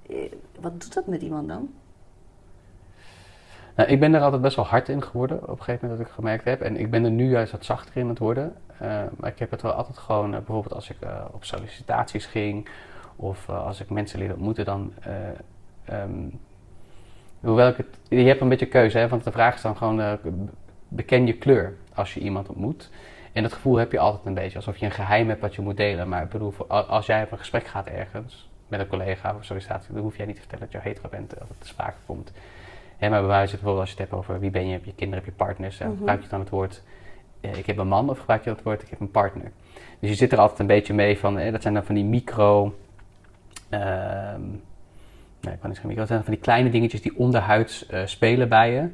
[0.08, 1.68] eh, wat doet dat met iemand dan?
[3.76, 6.08] Nou, ik ben er altijd best wel hard in geworden op een gegeven moment dat
[6.08, 6.60] ik gemerkt heb.
[6.60, 8.54] En ik ben er nu juist wat zachter in het worden.
[8.78, 10.96] Eh, maar ik heb het wel altijd gewoon, eh, bijvoorbeeld als ik
[11.30, 12.68] op sollicitaties ging
[13.16, 14.92] of als ik mensen leerde ontmoeten, dan.
[15.00, 15.14] eh,
[15.84, 16.28] ehm,
[17.40, 17.76] hoewel ik.
[18.08, 20.18] Je hebt een beetje keuze, hè, want de vraag is dan gewoon:
[20.88, 22.90] beken je kleur als je iemand ontmoet.
[23.32, 25.62] En dat gevoel heb je altijd een beetje, alsof je een geheim hebt wat je
[25.62, 26.08] moet delen.
[26.08, 29.44] Maar ik bedoel, als jij op een gesprek gaat ergens met een collega of een
[29.44, 31.96] sollicitatie, dan hoef jij niet te vertellen dat je hetero bent als het te sprake
[32.06, 32.32] komt.
[32.96, 34.84] Hè, maar bij wijze van bijvoorbeeld als je het hebt over wie ben je, heb
[34.84, 35.90] je kinderen, heb je partners, Mhm.
[35.96, 36.82] gebruik je dan het woord
[37.40, 39.50] eh, ik heb een man of gebruik je het woord ik heb een partner.
[39.98, 42.04] Dus je zit er altijd een beetje mee van, eh, dat zijn dan van die
[42.04, 42.74] micro,
[43.68, 44.40] ehm,
[45.40, 48.06] nee ik kan niet zeggen micro, dat zijn van die kleine dingetjes die onderhuids eh,
[48.06, 48.88] spelen bij je.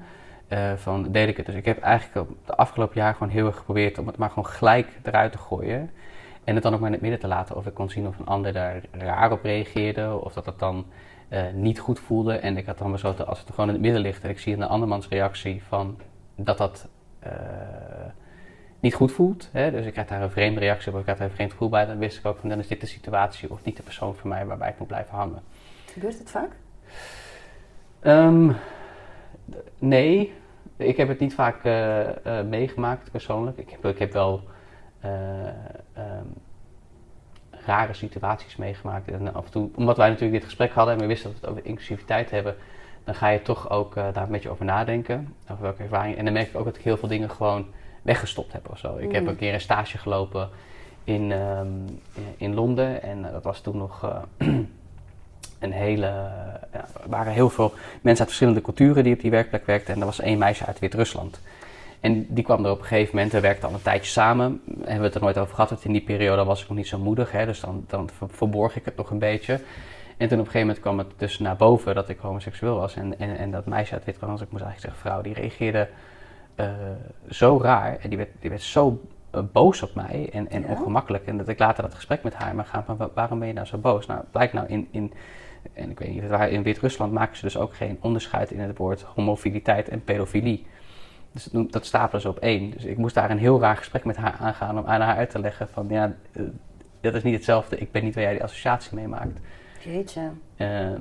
[0.49, 1.47] Eh, van deel ik het.
[1.47, 4.29] Dus ik heb eigenlijk op de afgelopen jaar gewoon heel erg geprobeerd om het maar
[4.29, 5.91] gewoon gelijk eruit te gooien.
[6.45, 8.19] En het dan ook maar in het midden te laten of ik kon zien of
[8.19, 10.87] een ander daar raar op reageerde of dat het dan
[11.29, 12.33] eh, niet goed voelde.
[12.35, 14.53] En ik had dan besloten, als het gewoon in het midden ligt en ik zie
[14.53, 15.99] in de andermans reactie van
[16.35, 16.89] dat dat
[17.19, 17.33] eh,
[18.81, 19.49] niet goed voelt.
[19.53, 19.71] Hè?
[19.71, 21.69] Dus ik krijg daar een vreemde reactie op, of ik krijg daar een vreemd gevoel
[21.69, 21.87] bij.
[21.87, 24.29] Dan wist ik ook van dan is dit de situatie of niet de persoon voor
[24.29, 25.43] mij waarbij ik moet blijven hangen.
[25.93, 26.51] Gebeurt het vaak?
[28.01, 28.53] Ehm,
[29.79, 30.33] nee,
[30.77, 33.59] ik heb het niet vaak eh, eh, meegemaakt persoonlijk.
[33.59, 34.43] Ik heb, ik heb wel
[35.01, 35.47] eh,
[35.93, 36.27] ehm,
[37.51, 39.09] rare situaties meegemaakt.
[39.11, 41.47] En af en toe, omdat wij natuurlijk dit gesprek hadden en we wisten dat we
[41.47, 42.57] het over inclusiviteit hebben,
[43.05, 45.35] dan ga je toch ook daar een beetje over nadenken.
[45.51, 46.17] Over welke ervaring.
[46.17, 47.67] En dan merk ik ook dat ik heel veel dingen gewoon
[48.03, 48.97] weggestopt heb of zo.
[48.97, 49.29] Ik heb Mm.
[49.29, 50.49] een keer een stage gelopen
[51.05, 51.69] in, ehm,
[52.37, 54.05] in Londen en dat was toen nog.
[55.59, 56.07] een hele,
[56.73, 59.95] ja, er waren heel veel mensen uit verschillende culturen die op die werkplek werkten.
[59.95, 61.41] En er was één meisje uit Wit-Rusland.
[62.01, 64.61] En die kwam er op een gegeven moment, we werkten al een tijdje samen.
[64.79, 66.87] Hebben we het er nooit over gehad, want in die periode was ik nog niet
[66.87, 67.33] zo moedig.
[67.33, 69.61] Hè, dus dan, dan ver- verborg ik het nog een beetje.
[70.17, 72.95] En toen op een gegeven moment kwam het dus naar boven dat ik homoseksueel was.
[72.97, 75.89] En, en, en dat meisje uit Wit-Rusland, ik moest eigenlijk zeggen vrouw, die reageerde
[76.55, 76.67] eh,
[77.31, 77.97] zo raar.
[78.01, 80.69] En die werd, die werd zo eh, boos op mij en, en Ja?
[80.69, 81.27] ongemakkelijk.
[81.27, 83.55] En dat ik later dat gesprek met haar maar gaan van wa- waarom ben je
[83.55, 84.07] nou zo boos?
[84.07, 85.13] Nou, blijkt nou in, in
[85.73, 88.77] en ik weet niet, waar in Wit-Rusland maken ze dus ook geen onderscheid in het
[88.77, 90.67] woord homofiliteit en pedofilie.
[91.33, 92.71] Dus dat stapelen ze op één.
[92.71, 95.31] Dus ik moest daar een heel raar gesprek met haar aangaan om aan haar uit
[95.31, 96.43] te leggen van ja, eh,
[97.01, 97.77] dat is niet hetzelfde.
[97.79, 99.41] Ik ben niet waar jij die associatie mee maakt.
[99.85, 100.31] Jeetje.
[100.57, 101.01] Ehm,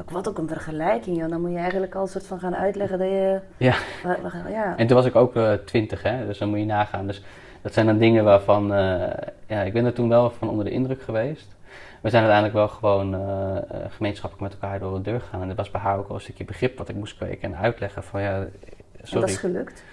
[0.00, 1.28] Ook, wat ook een vergelijking, joh.
[1.28, 3.40] Dan moet je eigenlijk al een soort van gaan uitleggen dat je...
[3.56, 3.74] Ja.
[4.48, 4.76] ja.
[4.76, 7.06] En toen was ik ook eh, twintig, hè, dus dan moet je nagaan.
[7.06, 7.22] Dus
[7.62, 9.10] dat zijn dan dingen waarvan, eh,
[9.46, 11.56] ja, ik ben er toen wel van onder de indruk geweest.
[12.00, 15.42] We zijn uiteindelijk wel gewoon eh, eh, gemeenschappelijk met elkaar door de deur gegaan.
[15.42, 17.58] En er was bij haar ook wel een stukje begrip wat ik moest kweken en
[17.58, 18.50] uitleggen van ja, En
[19.02, 19.20] sorry.
[19.20, 19.84] dat is gelukt.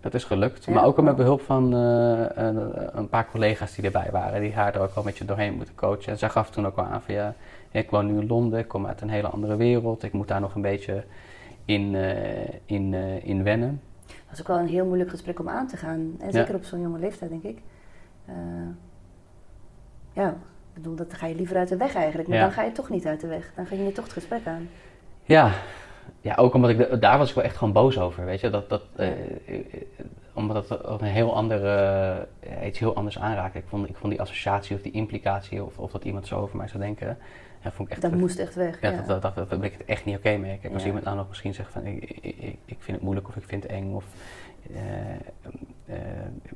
[0.00, 0.64] Dat is gelukt.
[0.64, 4.40] Ja, maar ook al met behulp van eh, een, een paar collega's die erbij waren.
[4.40, 6.12] Die haar er ook wel een beetje doorheen moeten coachen.
[6.12, 7.34] En zij gaf toen ook wel aan van ja,
[7.70, 8.58] ik woon nu in Londen.
[8.58, 10.02] Ik kom uit een hele andere wereld.
[10.02, 11.04] Ik moet daar nog een beetje
[11.64, 11.94] in,
[12.64, 13.80] in, in wennen.
[14.06, 16.16] Dat is ook wel een heel moeilijk gesprek om aan te gaan.
[16.20, 17.58] En zeker op zo'n jonge leeftijd, denk ik.
[20.12, 20.36] Ja,
[20.74, 22.28] ik bedoel, dat ga je liever uit de weg eigenlijk.
[22.28, 22.42] Maar Ja.
[22.44, 23.52] dan ga je toch niet uit de weg.
[23.56, 24.68] Dan ging je toch het gesprek aan.
[25.24, 25.50] Ja.
[26.20, 28.24] ja, ook omdat ik da- daar was ik wel echt gewoon boos over.
[28.24, 29.14] Weet je, dat, dat, eh, Ja.
[29.46, 29.56] eh,
[30.34, 31.68] omdat ook een heel andere,
[32.40, 33.58] eh, iets heel anders aanraakte.
[33.58, 36.56] Ik vond, ik vond die associatie of die implicatie of, of dat iemand zo over
[36.56, 37.18] mij zou denken.
[37.62, 38.80] Ja, vond ik echt Dat moest echt weg.
[38.80, 40.58] Ja, Ja, dat, dat, dat, ben ik het echt niet oké mee.
[40.58, 40.86] Kijk, als Ja.
[40.88, 43.42] iemand nou nog misschien zegt van ik, ik, ik, ik vind het moeilijk of ik
[43.46, 44.04] vind het eng of
[45.86, 45.96] eh,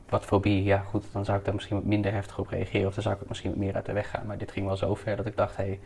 [0.08, 2.94] wat fobie, ja goed, dan zou ik daar misschien wat minder heftig op reageren of
[2.94, 4.26] dan zou ik het misschien wat meer uit de weg gaan.
[4.26, 5.80] Maar dit ging wel zo ver dat ik dacht, hé, hey,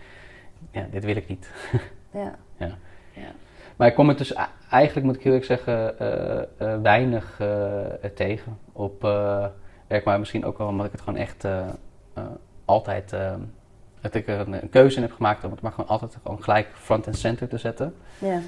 [0.71, 1.51] ja, dit wil ik niet.
[2.11, 2.39] ja.
[2.57, 2.77] Ja.
[3.13, 3.33] Ja.
[3.77, 4.35] Maar ik kom het dus,
[4.71, 7.41] eigenlijk moet ik heel erg zeggen, eh, weinig
[8.15, 9.03] tegen op
[9.87, 10.05] werk.
[10.05, 11.47] Maar misschien ook wel omdat ik het gewoon echt
[12.65, 13.11] altijd,
[14.01, 16.43] dat ik er een, een keuze in heb gemaakt om het maar gewoon altijd gewoon
[16.43, 17.95] gelijk front and center te zetten.
[18.19, 18.41] ja.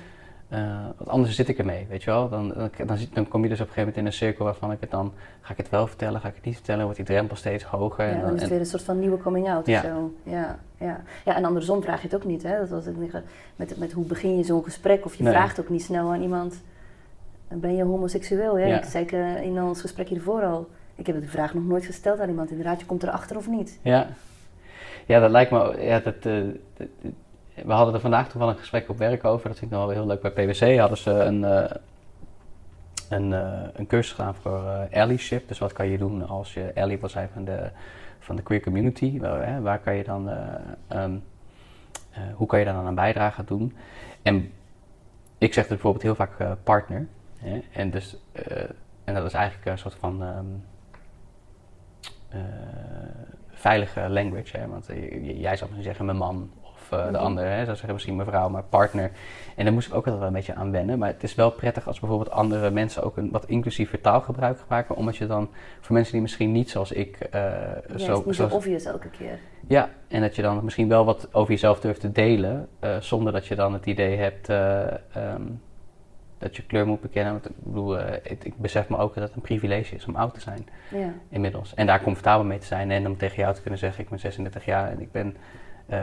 [0.52, 2.28] Eh, want anders zit ik ermee, weet je wel.
[2.28, 4.44] Dan, dan, dan, zit- dan kom je dus op een gegeven moment in een cirkel
[4.44, 6.96] waarvan ik het dan, ga ik het wel vertellen, ga ik het niet vertellen, wordt
[6.96, 8.06] die drempel steeds hoger.
[8.06, 9.78] Ja, en dan is het weer een soort van nieuwe coming out Ja.
[9.78, 10.12] of zo.
[10.22, 11.00] Ja, ja.
[11.24, 12.42] ja, en andersom vraag je het ook niet.
[12.42, 12.58] Hè?
[12.58, 13.12] Dat was ik niet-
[13.56, 15.04] met, met hoe begin je zo'n gesprek?
[15.04, 15.32] Of je Nee.
[15.32, 16.62] vraagt ook niet snel aan iemand,
[17.48, 18.58] ben je homoseksueel?
[18.58, 18.76] Ja, Ja.
[18.78, 20.68] Ik zei ik, eh, in ons gesprek hiervoor al.
[20.94, 22.50] Ik heb de vraag nog nooit gesteld aan iemand.
[22.50, 23.78] Inderdaad, je komt erachter of niet.
[23.82, 24.06] Ja.
[25.06, 25.76] Ja, dat lijkt me.
[25.80, 26.32] Ja, dat, eh,
[26.76, 26.88] dat-
[27.54, 29.48] we hadden er vandaag toevallig een gesprek op werk over.
[29.48, 30.20] Dat vind ik nog wel heel leuk.
[30.20, 31.76] Bij PwC hadden ze een, eh,
[33.08, 35.48] een, eh, een cursus gedaan voor eh allyship.
[35.48, 37.70] Dus wat kan je doen als je ally wil zijn van de,
[38.18, 39.18] van de queer community?
[39.18, 40.54] Wel, hè, waar kan je dan, eh,
[40.88, 41.16] ehm,
[42.10, 43.76] eh, hoe kan je dan een bijdrage doen?
[44.22, 44.52] En
[45.38, 47.06] ik zeg dus bijvoorbeeld heel vaak partner.
[47.38, 47.62] Hè?
[47.72, 48.16] En, dus,
[49.04, 50.46] en dat is eigenlijk een soort van ehm,
[52.28, 52.40] eh,
[53.48, 54.56] veilige language.
[54.56, 54.68] Hè?
[54.68, 54.86] Want
[55.22, 56.50] jij zou misschien zeggen mijn man
[56.92, 57.20] eh, de Mhm.
[57.20, 57.56] ander, hè?
[57.64, 59.10] zou zeggen misschien mevrouw, maar partner.
[59.56, 60.98] En daar moest ik ook altijd wel een beetje aan wennen.
[60.98, 64.96] Maar het is wel prettig als bijvoorbeeld andere mensen ook een wat inclusiever taalgebruik gebruiken.
[64.96, 65.48] Omdat je dan
[65.80, 67.48] voor mensen die misschien niet zoals ik eh, Ja,
[67.86, 69.38] het is zo, niet zo zo obvious elke keer.
[69.68, 73.32] ja, en dat je dan misschien wel wat over jezelf durft te delen, eh, zonder
[73.32, 75.42] dat je dan het idee hebt eh, ehm,
[76.38, 77.32] dat je kleur moet bekennen.
[77.32, 80.34] Want ik bedoel, ik, ik besef me ook dat het een privilege is om oud
[80.34, 81.12] te zijn Ja.
[81.28, 81.74] inmiddels.
[81.74, 84.18] En daar comfortabel mee te zijn en om tegen jou te kunnen zeggen, ik ben
[84.18, 85.36] 36 jaar en ik ben
[85.86, 86.00] eh,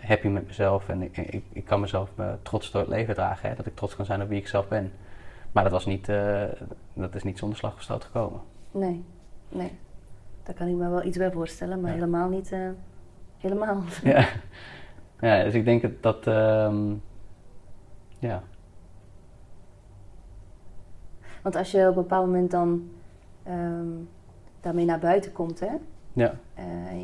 [0.00, 3.48] happy met mezelf en ik, ik, ik kan mezelf eh, trots door het leven dragen.
[3.48, 3.54] Hè?
[3.54, 4.92] Dat ik trots kan zijn op wie ik zelf ben.
[5.52, 6.44] Maar dat, was niet, eh,
[6.92, 8.40] dat is niet zonder slag of stoot gekomen.
[8.70, 9.04] Nee,
[9.48, 9.78] nee.
[10.42, 11.96] Daar kan ik me wel iets bij voorstellen, maar Ja.
[11.96, 12.56] helemaal niet.
[13.38, 13.82] helemaal.
[14.02, 14.28] ja.
[15.20, 16.94] ja, dus ik denk dat, dat ehm,
[18.18, 18.42] ja,
[21.42, 22.90] Want als je op een bepaald moment dan
[23.42, 23.86] ehm,
[24.60, 25.72] daarmee naar buiten komt, hè,
[26.12, 26.34] ja.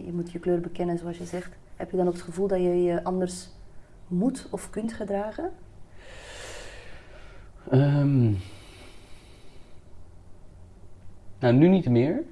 [0.05, 2.59] je moet je kleur bekennen zoals je zegt, heb je dan ook het gevoel dat
[2.59, 3.49] je je anders
[4.09, 5.51] moet of kunt gedragen?
[7.71, 8.33] Ehm,
[11.39, 12.23] nou, nu niet meer.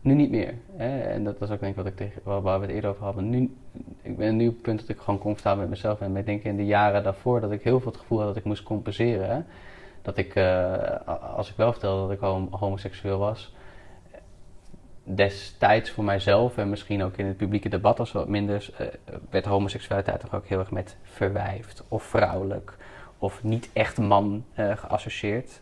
[0.00, 0.54] Nu niet meer.
[0.76, 1.00] Hè?
[1.00, 3.30] En dat was ook denk ik wat ik tegen, waar, we het eerder over hadden.
[3.30, 3.56] Nu,
[4.02, 6.10] ik ben nu op het punt dat ik gewoon comfortabel met mezelf ben.
[6.10, 8.36] Maar ik denk in de jaren daarvoor dat ik heel veel het gevoel had dat
[8.36, 9.46] ik moest compenseren.
[10.02, 11.06] Dat ik, eh,
[11.36, 13.54] als ik wel vertelde dat ik hom- homoseksueel was,
[15.14, 18.86] destijds voor mijzelf en misschien ook in het publieke debat als wat minder, eh,
[19.30, 22.76] werd homoseksualiteit toch ook heel erg met verwijfd of vrouwelijk
[23.18, 25.60] of niet echt man eh, geassocieerd.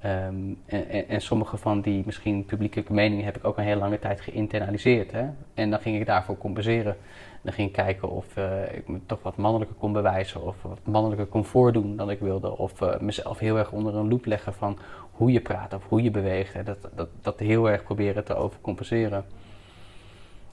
[0.00, 3.98] Ehm, en, en, sommige van die misschien publieke meningen heb ik ook een hele lange
[3.98, 5.12] tijd geïnternaliseerd.
[5.12, 5.26] Hè?
[5.54, 6.96] En dan ging ik daarvoor compenseren.
[7.42, 10.78] Dan ging ik kijken of eh, ik me toch wat mannelijker kon bewijzen of wat
[10.84, 12.58] mannelijker kon voordoen dan ik wilde.
[12.58, 14.78] Of mezelf heel erg onder een loep leggen van
[15.18, 16.52] hoe je praat of hoe je beweegt.
[16.52, 16.62] Hè?
[16.62, 19.24] Dat, dat, dat heel erg proberen te overcompenseren.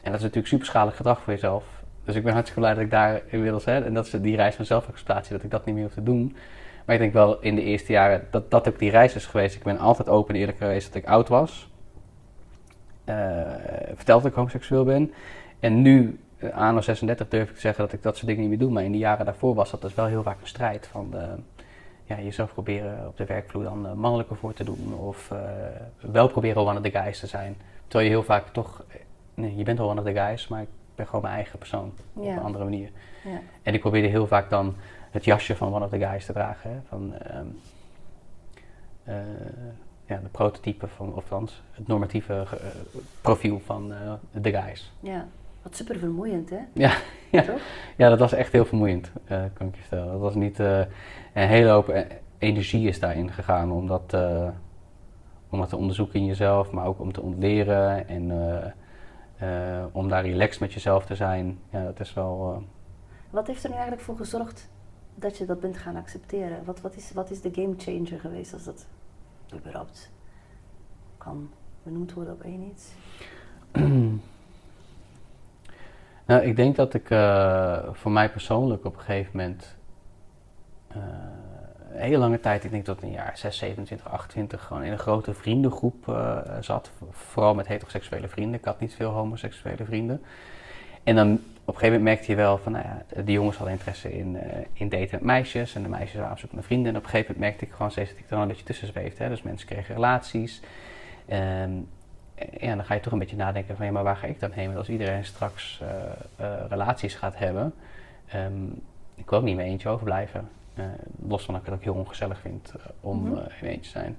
[0.02, 1.64] En dat is natuurlijk superschalig gedrag voor jezelf.
[2.04, 4.56] Dus ik ben hartstikke blij dat ik daar inmiddels, hè, en dat is die reis
[4.56, 6.36] van zelfacceptatie, dat ik dat niet meer hoef te doen.
[6.86, 9.56] Maar ik denk wel in de eerste jaren dat dat ook die reis is geweest.
[9.56, 11.70] Ik ben altijd open en eerlijk geweest dat ik oud was.
[13.04, 13.16] Eh
[13.96, 15.14] verteld dat ik homoseksueel ben.
[15.60, 18.50] En nu, eh, anno 36, durf ik te zeggen dat ik dat soort dingen niet
[18.50, 18.72] meer doe.
[18.72, 20.88] Maar in de jaren daarvoor was dat dus wel heel vaak een strijd.
[20.88, 21.30] Van eh,
[22.06, 24.94] ja, jezelf proberen op de werkvloer dan eh, mannelijker voor te doen.
[25.00, 25.40] Of eh,
[26.00, 27.56] wel proberen one of the guys te zijn.
[27.88, 28.96] Terwijl je heel vaak toch, eh,
[29.34, 31.94] nee, je bent wel one of the guys, maar ik ben gewoon mijn eigen persoon.
[32.14, 32.32] Op Ja.
[32.32, 32.90] een andere manier.
[33.24, 33.40] Ja.
[33.64, 34.76] En ik probeerde heel vaak dan
[35.12, 36.70] het jasje van one of the guys te dragen.
[36.72, 36.78] Hè?
[36.88, 37.46] Van ehm,
[39.04, 39.16] eh,
[40.06, 42.48] ja, de prototype van, of althans, het normatieve
[43.22, 43.94] profiel van
[44.32, 44.92] de guys.
[45.00, 45.28] ja.
[45.66, 46.60] Wat super vermoeiend, hè?
[46.74, 46.98] Ja,
[47.32, 47.42] ja.
[47.42, 47.62] Toch?
[47.98, 50.12] ja, dat was echt heel vermoeiend, eh, kan ik je vertellen.
[50.12, 50.80] Dat was niet, eh,
[51.34, 52.06] een hele hoop eh,
[52.38, 54.14] energie is daarin gegaan om dat,
[55.50, 58.32] om dat te onderzoeken in jezelf, maar ook om te ontleren en
[59.92, 61.60] om daar relaxed met jezelf te zijn.
[61.70, 62.64] Ja, dat is wel...
[63.30, 64.70] Wat heeft er nu eigenlijk voor gezorgd
[65.16, 66.66] dat je dat bent gaan accepteren?
[66.66, 68.86] Wat, wat, is, wat is de game changer geweest als dat
[69.54, 70.12] überhaupt
[71.18, 71.50] kan
[71.84, 72.92] benoemd worden op één iets?
[76.26, 79.76] Nou, ik denk dat ik eh, voor mij persoonlijk op een gegeven moment
[81.96, 85.00] een hele lange tijd, ik denk tot een jaar 6, 27, 28, gewoon in een
[85.00, 86.92] grote vriendengroep eh, zat.
[87.12, 88.60] Vooral met heteroseksuele vrienden.
[88.60, 90.22] Ik had niet veel homoseksuele vrienden.
[91.04, 93.76] En dan op een gegeven moment merkte je wel van, nou ja, de jongens hadden
[93.76, 94.38] interesse in,
[94.74, 95.76] in daten met meisjes.
[95.76, 96.92] En de meisjes waren op zoek naar vrienden.
[96.92, 98.88] En op een gegeven moment merkte ik gewoon steeds dat ik er een beetje tussen
[98.88, 99.30] zweefde.
[99.30, 100.62] Dus mensen kregen relaties.
[101.26, 101.72] Ehm,
[102.60, 104.52] ja, dan ga je toch een beetje nadenken van ja, maar waar ga ik dan
[104.52, 104.66] heen?
[104.66, 105.88] Want als iedereen straks eh,
[106.46, 107.74] eh, relaties gaat hebben,
[108.28, 108.66] ehm,
[109.16, 110.48] ik wil ook niet meer eentje overblijven.
[110.74, 110.86] Eh,
[111.28, 113.38] los van dat ik het ook heel ongezellig vind om Mhm.
[113.62, 114.18] in eentje te zijn.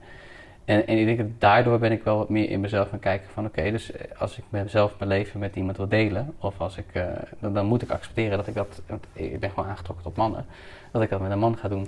[0.64, 3.30] En, en ik denk dat daardoor ben ik wel wat meer in mezelf gaan kijken
[3.30, 7.04] van oké, dus als ik mezelf mijn leven met iemand wil delen, of als ik,
[7.38, 10.44] dan, dan moet ik accepteren dat ik dat, want ik ben gewoon aangetrokken tot mannen,
[10.90, 11.86] dat ik dat met een man ga doen.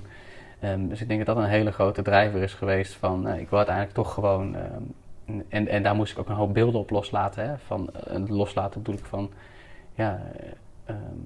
[0.61, 3.59] Ehm, dus ik denk dat dat een hele grote drijver is geweest van ik wil
[3.59, 4.83] uiteindelijk toch gewoon ehm,
[5.49, 7.49] en, en daar moest ik ook een hoop beelden op loslaten.
[7.49, 7.59] Hè?
[7.59, 9.31] Van, eh, loslaten bedoel ik van,
[9.95, 10.49] ja, eh,
[10.85, 11.19] ehm,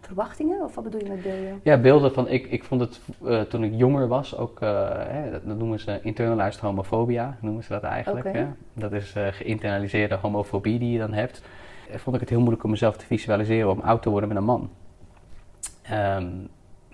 [0.00, 0.64] Verwachtingen?
[0.64, 1.60] Of wat bedoel je met beelden?
[1.62, 5.44] ja beelden van, ik, ik vond het eh, toen ik jonger was ook, hè, dat,
[5.44, 8.32] noemen ze internalized homofobia, noemen ze dat eigenlijk.
[8.32, 8.46] Hè?
[8.72, 11.42] Dat is eh, geïnternaliseerde homofobie die je dan hebt.
[11.94, 14.44] vond ik het heel moeilijk om mezelf te visualiseren om oud te worden met een
[14.44, 14.70] man.
[15.82, 16.28] Ehm,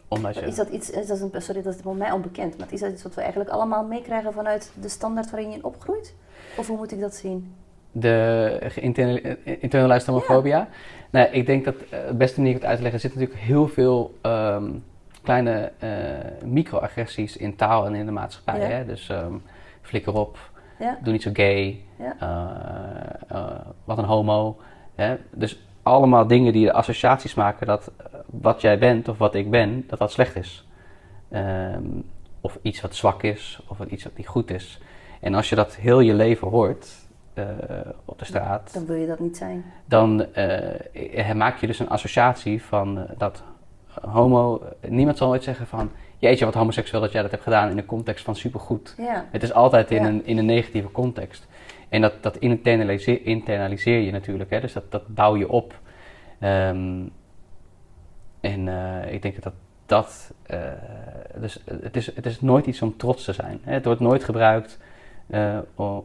[0.09, 2.67] omdat je, Is dat iets, is dat een, sorry, dat is voor mij onbekend, maar
[2.71, 6.15] is dat iets wat we eigenlijk allemaal meekrijgen vanuit de standaard waarin je opgroeit?
[6.57, 7.55] Of hoe moet ik dat zien?
[8.01, 10.69] de internalized homofobia.
[11.11, 13.21] Nou, ik denk dat eh, het beste manier om het uit te leggen, er zitten
[13.21, 14.71] natuurlijk heel veel ehm,
[15.23, 15.91] kleine eh,
[16.45, 18.61] microagressies in taal en in de maatschappij.
[18.61, 18.67] Ja.
[18.67, 18.85] Hè?
[18.87, 19.35] Dus ehm,
[19.83, 20.39] flikker op,
[20.79, 20.99] Ja?
[21.03, 21.81] doe niet zo gay,
[22.19, 23.51] eh,
[23.85, 24.57] wat een homo.
[24.95, 25.17] Hè?
[25.31, 29.51] Dus allemaal dingen die de associaties maken dat eh, wat jij bent of wat ik
[29.51, 30.67] ben, dat dat slecht is.
[31.31, 31.83] Ehm,
[32.41, 34.81] of iets wat zwak is, of iets wat niet goed is.
[35.21, 36.89] En als je dat heel je leven hoort
[37.35, 37.45] eh,
[38.05, 39.65] op de straat, Dan wil je dat niet zijn.
[39.85, 43.43] dan eh, maak je dus een associatie van dat
[44.01, 44.63] homo.
[44.89, 45.91] niemand zal ooit zeggen van.
[46.19, 48.95] Jeetje, wat homoseksueel dat jij dat hebt gedaan in de context van supergoed.
[48.99, 49.25] Ja.
[49.31, 50.09] Het is altijd in, Ja.
[50.09, 51.47] een, in een negatieve context.
[51.89, 54.61] En dat, dat internaliseer, internaliseer je natuurlijk, hè?
[54.61, 55.81] dus dat, dat bouw je op.
[56.39, 57.03] Ehm,
[58.41, 59.53] en eh, ik denk dat
[59.87, 60.33] dat.
[60.47, 60.73] eh,
[61.41, 63.61] dus het is, het is nooit iets om trots te zijn.
[63.63, 63.73] Hè?
[63.73, 64.79] Het wordt nooit gebruikt
[65.27, 65.59] eh,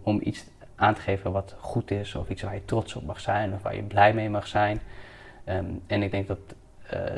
[0.03, 3.19] om iets aan te geven wat goed is, of iets waar je trots op mag
[3.19, 4.79] zijn, of waar je blij mee mag zijn.
[5.43, 6.39] Ehm, en ik denk dat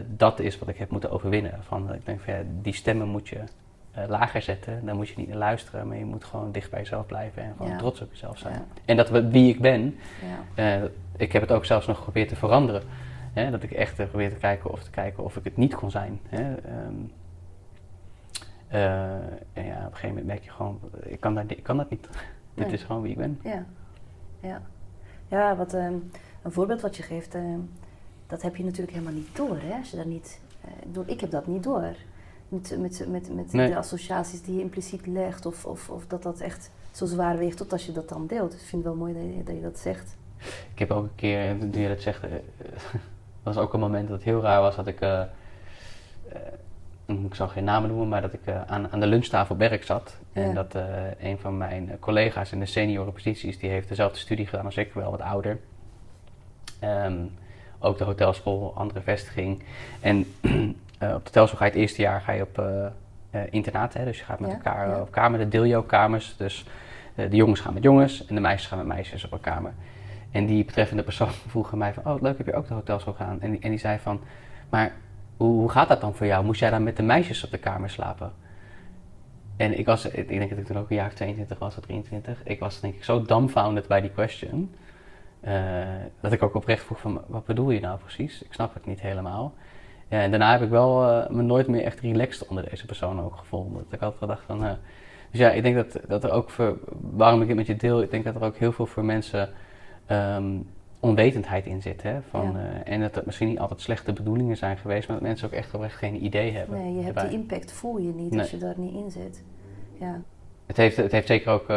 [0.07, 1.59] dat is wat ik heb moeten overwinnen.
[1.61, 3.39] Van, ik denk van ja, die stemmen moet je
[3.93, 4.85] eh, lager zetten.
[4.85, 7.53] Daar moet je niet naar luisteren, maar je moet gewoon dicht bij jezelf blijven en
[7.57, 7.77] gewoon Ja.
[7.77, 8.53] trots op jezelf zijn.
[8.53, 8.65] Ja.
[8.85, 9.95] En dat wie ik ben,
[10.55, 10.73] Ja.
[10.81, 10.83] eh,
[11.17, 12.81] ik heb het ook zelfs nog geprobeerd te veranderen.
[13.33, 13.51] Hè?
[13.51, 15.91] Dat ik echt eh, probeer te kijken of, te kijken of ik het niet kon
[15.91, 16.19] zijn.
[16.29, 16.55] Hè?
[16.55, 16.93] Ehm,
[18.67, 19.11] eh,
[19.53, 21.89] en ja, op een gegeven moment merk je gewoon, ik kan, daar, ik kan dat
[21.89, 22.07] niet.
[22.55, 22.73] Dit Nee.
[22.73, 23.39] is gewoon wie ik ben.
[23.43, 23.65] Ja,
[24.39, 24.61] ja.
[25.27, 25.93] ja wat, ehm,
[26.41, 27.59] een voorbeeld wat je geeft, ehm,
[28.27, 29.57] dat heb je natuurlijk helemaal niet door.
[29.61, 29.73] Hè?
[29.77, 30.41] Als je dat niet,
[31.05, 31.95] ik heb dat niet door.
[32.53, 33.67] Met, met, met, met Nee.
[33.69, 37.57] de associaties die je impliciet legt, of, of, of dat dat echt zo zwaar weegt,
[37.57, 38.51] tot als je dat dan deelt.
[38.51, 40.15] Dus ik vind het wel mooi dat je dat, je dat zegt.
[40.73, 42.29] Ik heb ook een keer, toen je dat zegt, eh,
[43.43, 45.27] was ook een moment dat het heel raar was dat ik, eh, eh,
[47.05, 50.17] ik zal geen namen noemen, maar dat ik eh, aan, aan de lunchtafel werk zat.
[50.33, 50.85] En dat eh,
[51.21, 54.93] een van mijn collega's in de senioren posities, die heeft dezelfde studie gedaan als ik,
[54.93, 55.59] wel wat ouder.
[56.79, 57.25] Ehm,
[57.79, 59.63] ook de hotelschool, andere vestiging.
[59.99, 60.25] En
[61.07, 62.85] eh, op de hotelschool ga je het eerste jaar ga je op eh
[63.33, 65.01] eh, internaat, hè, dus je gaat met Ja, elkaar ja.
[65.01, 66.37] op kamer, de deeljo-kamers.
[66.37, 66.65] Dus
[67.15, 69.73] de jongens gaan met jongens en de meisjes gaan met meisjes op een kamer.
[70.31, 73.13] En die betreffende persoon vroeg aan mij van, oh leuk, heb je ook de hotelschool
[73.13, 73.41] gedaan?
[73.41, 74.21] En die, en die zei van,
[74.69, 74.91] maar
[75.37, 76.45] hoe, hoe gaat dat dan voor jou?
[76.45, 78.31] Moest jij dan met de meisjes op de kamer slapen?
[79.57, 81.83] En ik was, ik denk dat ik toen ook een jaar of 22 was of
[81.83, 82.41] 23.
[82.43, 84.75] Ik was denk ik zo dumbfounded bij die question.
[86.19, 88.43] dat ik ook oprecht vroeg van, wat bedoel je nou precies?
[88.43, 89.53] Ik snap het niet helemaal.
[90.13, 93.21] Ja, en daarna heb ik wel eh, me nooit meer echt relaxed onder deze persoon
[93.21, 93.83] ook gevonden.
[93.83, 94.71] Dat ik altijd gedacht van, eh,
[95.31, 98.01] dus ja, ik denk dat, dat er ook voor, waarom ik het met je deel,
[98.01, 99.49] ik denk dat er ook heel veel voor mensen
[100.05, 100.57] ehm,
[100.99, 102.03] onwetendheid in zit.
[102.03, 102.21] Hè?
[102.29, 102.81] Van, Ja.
[102.83, 105.53] eh, en dat het misschien niet altijd slechte bedoelingen zijn geweest, maar dat mensen ook
[105.53, 106.77] echt oprecht geen idee hebben.
[106.77, 107.29] Nee, je hebt erbij.
[107.29, 108.39] die impact, voel je niet Nee.
[108.39, 109.43] als je daar niet in zit.
[109.99, 110.21] Ja,
[110.65, 111.69] Het heeft, het heeft zeker ook.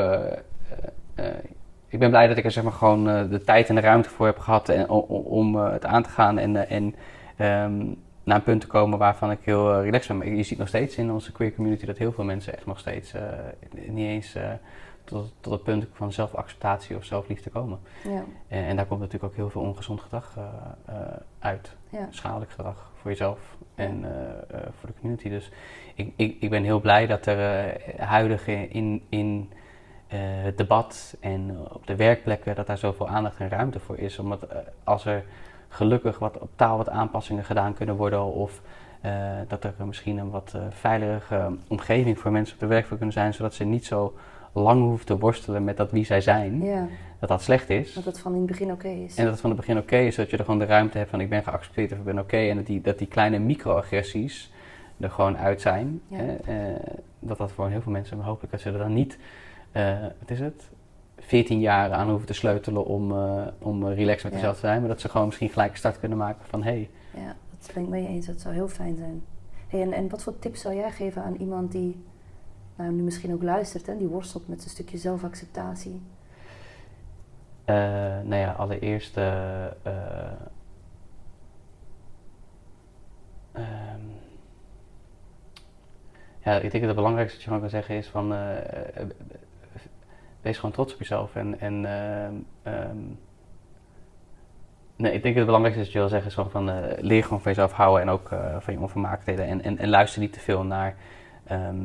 [1.88, 4.26] ik ben blij dat ik er zeg maar gewoon de tijd en de ruimte voor
[4.26, 6.94] heb gehad en, om, om het aan te gaan en, en
[7.36, 7.84] ehm,
[8.26, 10.36] naar een punt te komen waarvan ik heel eh, relaxed ben.
[10.36, 13.12] Je ziet nog steeds in onze queer community dat heel veel mensen echt nog steeds
[13.12, 13.22] eh,
[13.70, 14.50] niet eens eh,
[15.04, 17.78] tot, tot het punt van zelfacceptatie of zelfliefde komen.
[18.04, 20.38] ja, En, en daar komt natuurlijk ook heel veel ongezond gedrag
[21.38, 21.76] uit.
[21.88, 22.08] ja.
[22.10, 24.04] Schadelijk gedrag voor jezelf en
[24.50, 25.28] voor de community.
[25.28, 25.50] Dus
[25.94, 29.52] ik, ik, ik ben heel blij dat er huidig in, in
[30.06, 34.18] het debat en op de werkplekken dat daar zoveel aandacht en ruimte voor is.
[34.18, 34.46] Omdat
[34.84, 35.24] als er
[35.68, 38.62] gelukkig wat op taal wat aanpassingen gedaan kunnen worden of
[39.00, 39.12] eh,
[39.48, 43.34] dat er misschien een wat eh, veilige omgeving voor mensen op de werkvloer kunnen zijn,
[43.34, 44.14] zodat ze niet zo
[44.52, 46.86] lang hoeven te worstelen met dat wie zij zijn, ja,
[47.18, 47.92] dat dat slecht is.
[47.92, 49.16] dat het van in het begin oké is.
[49.16, 51.10] En dat het van het begin oké is, dat je er gewoon de ruimte hebt
[51.10, 52.36] van ik ben geaccepteerd of ik ben oké.
[52.36, 54.52] en dat die, dat die kleine microagressies
[55.00, 56.00] er gewoon uit zijn.
[56.08, 56.16] Ja.
[56.16, 56.34] Hè?
[56.34, 56.80] Eh,
[57.18, 59.18] dat dat voor heel veel mensen, maar hopelijk dat ze er dan niet,
[59.72, 60.68] eh, wat is het,
[61.26, 64.38] 14 jaar aan hoeven te sleutelen om, eh, om relaxed met Ja.
[64.38, 64.80] jezelf te zijn.
[64.80, 66.90] Maar dat ze gewoon misschien gelijk een start kunnen maken van hé, hey,
[67.22, 68.26] Ja, dat ben ik mee eens.
[68.26, 69.22] Dat zou heel fijn zijn.
[69.68, 72.04] Hey, en, en wat voor tips zou jij geven aan iemand die
[72.76, 76.00] nou, nu misschien ook luistert, hè, die worstelt met een stukje zelfacceptatie?
[77.64, 77.74] eh,
[78.24, 79.16] nou ja, allereerst...
[79.16, 79.72] eh, eh,
[83.52, 84.00] ehm,
[86.44, 88.34] ja, ik denk dat het belangrijkste dat je gewoon kan zeggen is van...
[90.46, 91.60] eh, eh, wees gewoon trots op jezelf en...
[91.60, 92.98] en ehm, ehm,
[94.96, 96.70] nee, ik denk dat het belangrijkste dat je wil zeggen is gewoon van...
[96.70, 99.62] eh, leer gewoon van jezelf houden en ook eh, van je onvermaaktheden.
[99.62, 100.96] En, en, luister niet te veel naar...
[101.46, 101.76] ehm,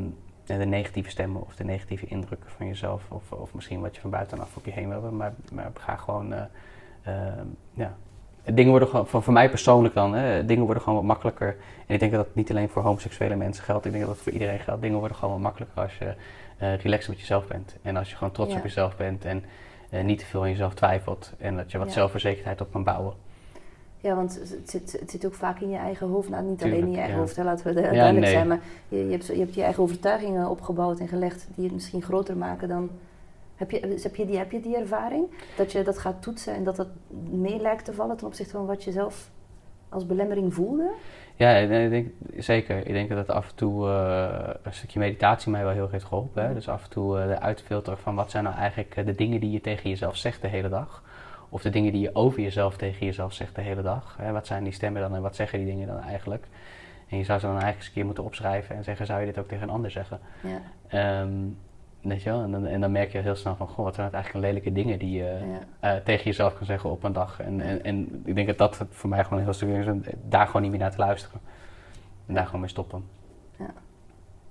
[0.45, 3.03] de negatieve stemmen of de negatieve indrukken van jezelf.
[3.09, 5.17] Of, of misschien wat je van buitenaf op je heen wil hebben.
[5.17, 6.43] Maar, maar ga gewoon eh,
[7.03, 7.95] ehm, ja,
[8.43, 11.55] dingen worden gewoon, voor, voor mij persoonlijk dan, hè, dingen worden gewoon wat makkelijker.
[11.87, 13.85] En ik denk dat dat niet alleen voor homoseksuele mensen geldt.
[13.85, 14.81] Ik denk dat dat voor iedereen geldt.
[14.81, 16.13] Dingen worden gewoon wat makkelijker als je
[16.61, 17.75] uh, relaxed met jezelf bent.
[17.81, 19.43] En als je gewoon trots op jezelf bent en
[19.89, 21.33] uh, niet te veel aan jezelf twijfelt.
[21.37, 23.13] En dat je wat zelfverzekerdheid op kan bouwen.
[23.97, 26.29] Ja, want het zit, het zit ook vaak in je eigen hoofd.
[26.29, 28.47] Nou, niet alleen in je eigen hoofd, hè, laten we duidelijk zijn.
[28.47, 32.01] Maar je, je, hebt, je hebt je eigen overtuigingen opgebouwd en gelegd die het misschien
[32.01, 32.89] groter maken dan...
[33.55, 35.25] Heb je, dus heb, je die, heb je die ervaring?
[35.57, 36.87] Dat je dat gaat toetsen en dat dat
[37.29, 39.29] mee lijkt te vallen ten opzichte van wat je zelf
[39.89, 40.91] als belemmering voelde?
[41.41, 42.77] Ja, ik denk, zeker.
[42.77, 46.05] Ik denk dat af en toe uh, een stukje meditatie mij wel heel erg heeft
[46.05, 46.47] geholpen.
[46.47, 46.53] Hè?
[46.53, 49.39] Dus af en toe uh, de uitfilter van wat zijn nou eigenlijk uh, de dingen
[49.39, 51.03] die je tegen jezelf zegt de hele dag.
[51.49, 54.17] Of de dingen die je over jezelf tegen jezelf zegt de hele dag.
[54.21, 54.31] Hè?
[54.31, 56.45] Wat zijn die stemmen dan en wat zeggen die dingen dan eigenlijk?
[57.09, 59.25] En je zou ze dan eigenlijk eens een keer moeten opschrijven en zeggen, zou je
[59.25, 60.19] dit ook tegen een ander zeggen?
[60.89, 61.21] Ja.
[61.21, 61.57] Um,
[62.01, 62.41] weet je wel?
[62.41, 64.71] En, dan, en dan merk je heel snel van, goh, wat zijn het eigenlijk lelijke
[64.71, 65.39] dingen die je
[65.81, 65.95] ja.
[65.95, 67.39] uh, tegen jezelf kan zeggen op een dag.
[67.39, 70.45] En, en, en ik denk dat dat voor mij gewoon een heel stuk is, daar
[70.45, 71.41] gewoon niet meer naar te luisteren.
[72.25, 73.03] En daar gewoon mee stoppen.
[73.57, 73.73] Ja,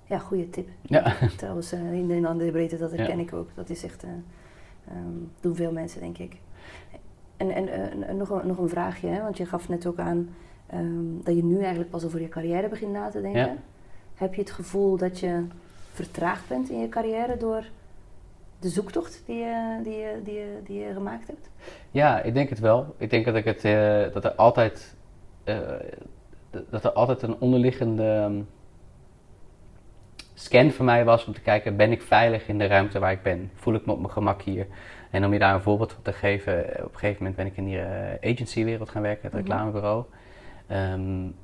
[0.05, 0.69] ja goede tip.
[0.81, 1.15] Ja.
[1.37, 3.23] Trouwens, uh, in een andere breedte, dat herken ja.
[3.23, 3.49] ik ook.
[3.55, 4.11] Dat is echt, uh,
[4.95, 6.37] um, doen veel mensen, denk ik.
[7.37, 7.51] En,
[8.07, 9.21] en nog, een, nog een vraagje, hè?
[9.21, 10.29] want je gaf net ook aan
[10.73, 13.41] um, dat je nu eigenlijk pas over je carrière begint na te denken.
[13.41, 13.55] Ja.
[14.13, 15.45] Heb je het gevoel dat je
[15.91, 17.63] vertraagd bent in je carrière door
[18.59, 21.49] de zoektocht die je, die je, die je, die je gemaakt hebt?
[21.91, 22.95] Ja, ik denk het wel.
[22.97, 24.95] Ik denk dat, ik het, uh, dat er altijd,
[25.45, 25.59] uh,
[26.69, 28.47] dat er altijd een onderliggende um,
[30.33, 33.23] scan voor mij was om te kijken, ben ik veilig in de ruimte waar ik
[33.23, 33.51] ben?
[33.53, 34.67] Voel ik me op mijn gemak hier?
[35.11, 37.57] En om je daar een voorbeeld van te geven, op een gegeven moment ben ik
[37.57, 40.05] in die uh, agency-wereld gaan werken, het reclamebureau.
[40.71, 41.35] Um,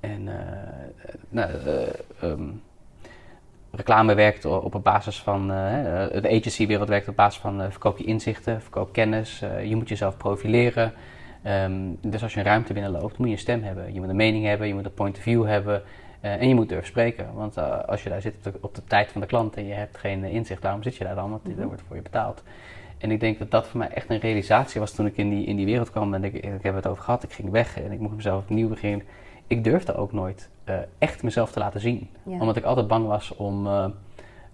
[0.00, 0.28] en
[1.28, 1.50] nou,
[2.22, 2.62] um,
[3.70, 5.56] reclame werkt op een basis van, uh,
[6.22, 9.88] de agency-wereld werkt op basis van uh, verkoop je inzichten, verkoop kennis, uh, je moet
[9.88, 10.92] jezelf profileren.
[11.46, 13.92] Um, dus als je een ruimte binnenloopt, moet je een stem hebben.
[13.92, 15.82] Je moet een mening hebben, je moet een point of view hebben
[16.20, 17.34] en je moet durven spreken.
[17.34, 19.74] Want als je daar zit op de, op de, tijd van de klant en je
[19.74, 21.30] hebt geen inzicht, waarom zit je daar dan?
[21.30, 21.66] Want mm -hmm.
[21.66, 22.42] wordt voor je betaald.
[22.98, 25.46] En ik denk dat dat voor mij echt een realisatie was toen ik in die,
[25.46, 26.14] in die wereld kwam.
[26.14, 28.68] En ik, ik heb het over gehad, ik ging weg en ik moest mezelf opnieuw
[28.68, 29.06] beginnen.
[29.46, 32.08] Ik durfde ook nooit uh, echt mezelf te laten zien.
[32.22, 32.40] Ja.
[32.40, 33.86] Omdat ik altijd bang was om, uh,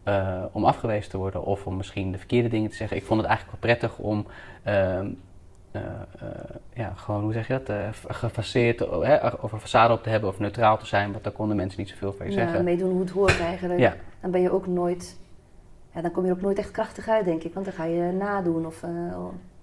[0.04, 2.96] uh, om afgewezen te worden of om misschien de verkeerde dingen te zeggen.
[2.96, 4.26] Ik vond het eigenlijk wel prettig om
[4.62, 5.08] ehm,
[6.72, 7.76] ja, gewoon, hoe zeg je dat,
[8.08, 8.88] gefaseerd
[9.40, 11.88] of een façade op te hebben of neutraal te zijn, want daar konden mensen niet
[11.88, 12.64] zoveel van je ja, zeggen.
[12.64, 13.80] meedoen hoe het hoort eigenlijk.
[13.80, 13.94] Ja.
[14.20, 15.18] Dan ben je ook nooit,
[15.94, 17.84] ja, dan kom je er ook nooit echt krachtig uit, denk ik, want dan ga
[17.84, 18.84] je nadoen of...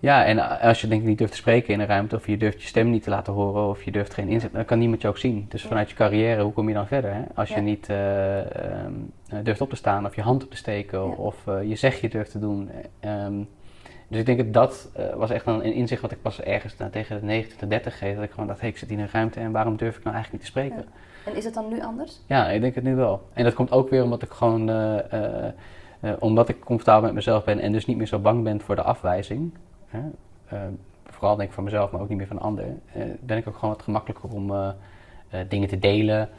[0.03, 2.37] Ja, en als je denk ik niet durft te spreken in een ruimte, of je
[2.37, 5.01] durft je stem niet te laten horen, of je durft geen inzet, dan kan niemand
[5.01, 5.45] je ook zien.
[5.49, 7.13] Dus vanuit je carrière, hoe kom je dan verder?
[7.13, 7.21] Hè?
[7.35, 9.11] Als je niet uh, um,
[9.43, 11.05] durft op te staan, of je hand op te steken, ja.
[11.05, 12.69] of uh, je zegje durft te doen.
[13.05, 13.49] Um,
[14.07, 16.77] dus ik denk dat dat uh, was echt een, een, inzicht wat ik pas ergens
[16.77, 18.15] nou, tegen de 29, 30 geef.
[18.15, 20.15] Dat ik gewoon dacht, hey, ik zit in een ruimte en waarom durf ik nou
[20.15, 20.85] eigenlijk niet te spreken?
[21.25, 22.19] En is het dan nu anders?
[22.27, 23.21] Ja, ik denk het nu wel.
[23.33, 24.71] En dat komt ook weer omdat ik gewoon,
[26.19, 28.83] omdat ik comfortabel met mezelf ben en dus niet meer zo bang ben voor de
[28.83, 29.51] afwijzing.
[29.93, 30.01] Hè?
[30.53, 30.63] Uh,
[31.05, 33.55] vooral denk ik van mezelf, maar ook niet meer van anderen, uh, ben ik ook
[33.55, 34.69] gewoon wat gemakkelijker om uh,
[35.47, 36.29] dingen te delen.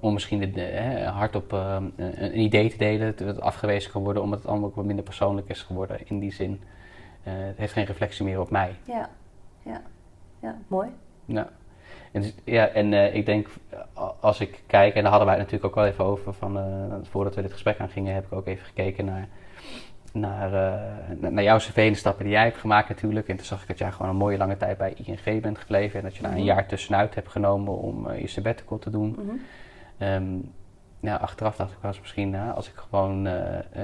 [0.00, 4.22] om misschien de, de, hardop een, een, idee te delen, dat het afgewezen kan worden,
[4.22, 6.60] omdat het allemaal ook wat minder persoonlijk is geworden in die zin.
[7.22, 8.74] het heeft geen reflectie meer op mij.
[8.84, 9.08] Ja,
[9.62, 9.82] ja,
[10.42, 10.88] ja, mooi.
[11.24, 11.48] Ja.
[12.12, 13.48] En, dus, ja, en ik denk,
[14.20, 16.58] als ik kijk, en daar hadden wij het natuurlijk ook wel even over, van,
[17.02, 19.28] voordat we dit gesprek aan gingen, heb ik ook even gekeken naar
[20.18, 20.52] naar,
[21.20, 23.28] uh, naar jouw cv en de stappen die jij hebt gemaakt natuurlijk.
[23.28, 25.98] En toen zag ik dat jij gewoon een mooie lange tijd bij ING bent gebleven.
[25.98, 26.46] En dat je daar mm -hmm.
[26.46, 29.16] een jaar tussenuit hebt genomen om uh, je sabbatical te doen.
[29.18, 30.08] Mm -hmm.
[30.08, 30.52] um,
[31.00, 33.28] ja, achteraf dacht ik wel eens misschien, uh, als ik gewoon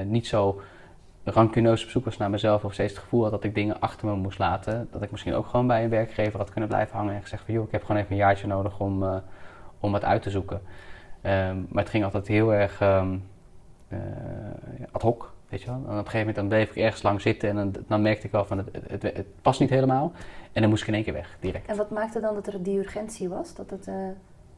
[0.05, 0.61] niet zo
[1.25, 2.65] rancuneus op zoek was naar mezelf...
[2.65, 4.89] of steeds het gevoel had dat ik dingen achter me moest laten...
[4.91, 7.15] dat ik misschien ook gewoon bij een werkgever had kunnen blijven hangen...
[7.15, 9.23] en gezegd van, joh, ik heb gewoon even een jaartje nodig om,
[9.81, 10.57] om wat uit te zoeken.
[11.23, 13.29] Um, maar het ging altijd heel erg um,
[14.93, 15.33] ad hoc...
[15.53, 15.77] Weet je wel?
[15.77, 18.27] En op een gegeven moment dan bleef ik ergens lang zitten en dan, dan merkte
[18.27, 20.13] ik wel van het, het, het, het, past niet helemaal.
[20.53, 21.67] En dan moest ik in één keer weg, direct.
[21.67, 23.55] En wat maakte dan dat er die urgentie was?
[23.55, 23.95] Dat het uh,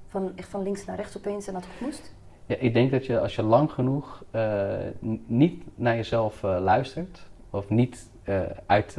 [0.09, 2.15] van, echt van links naar rechts opeens en dat het moest?
[2.47, 4.73] Ja, ik denk dat je als je lang genoeg uh,
[5.27, 8.11] niet naar jezelf uh, luistert, of niet
[8.67, 8.99] uit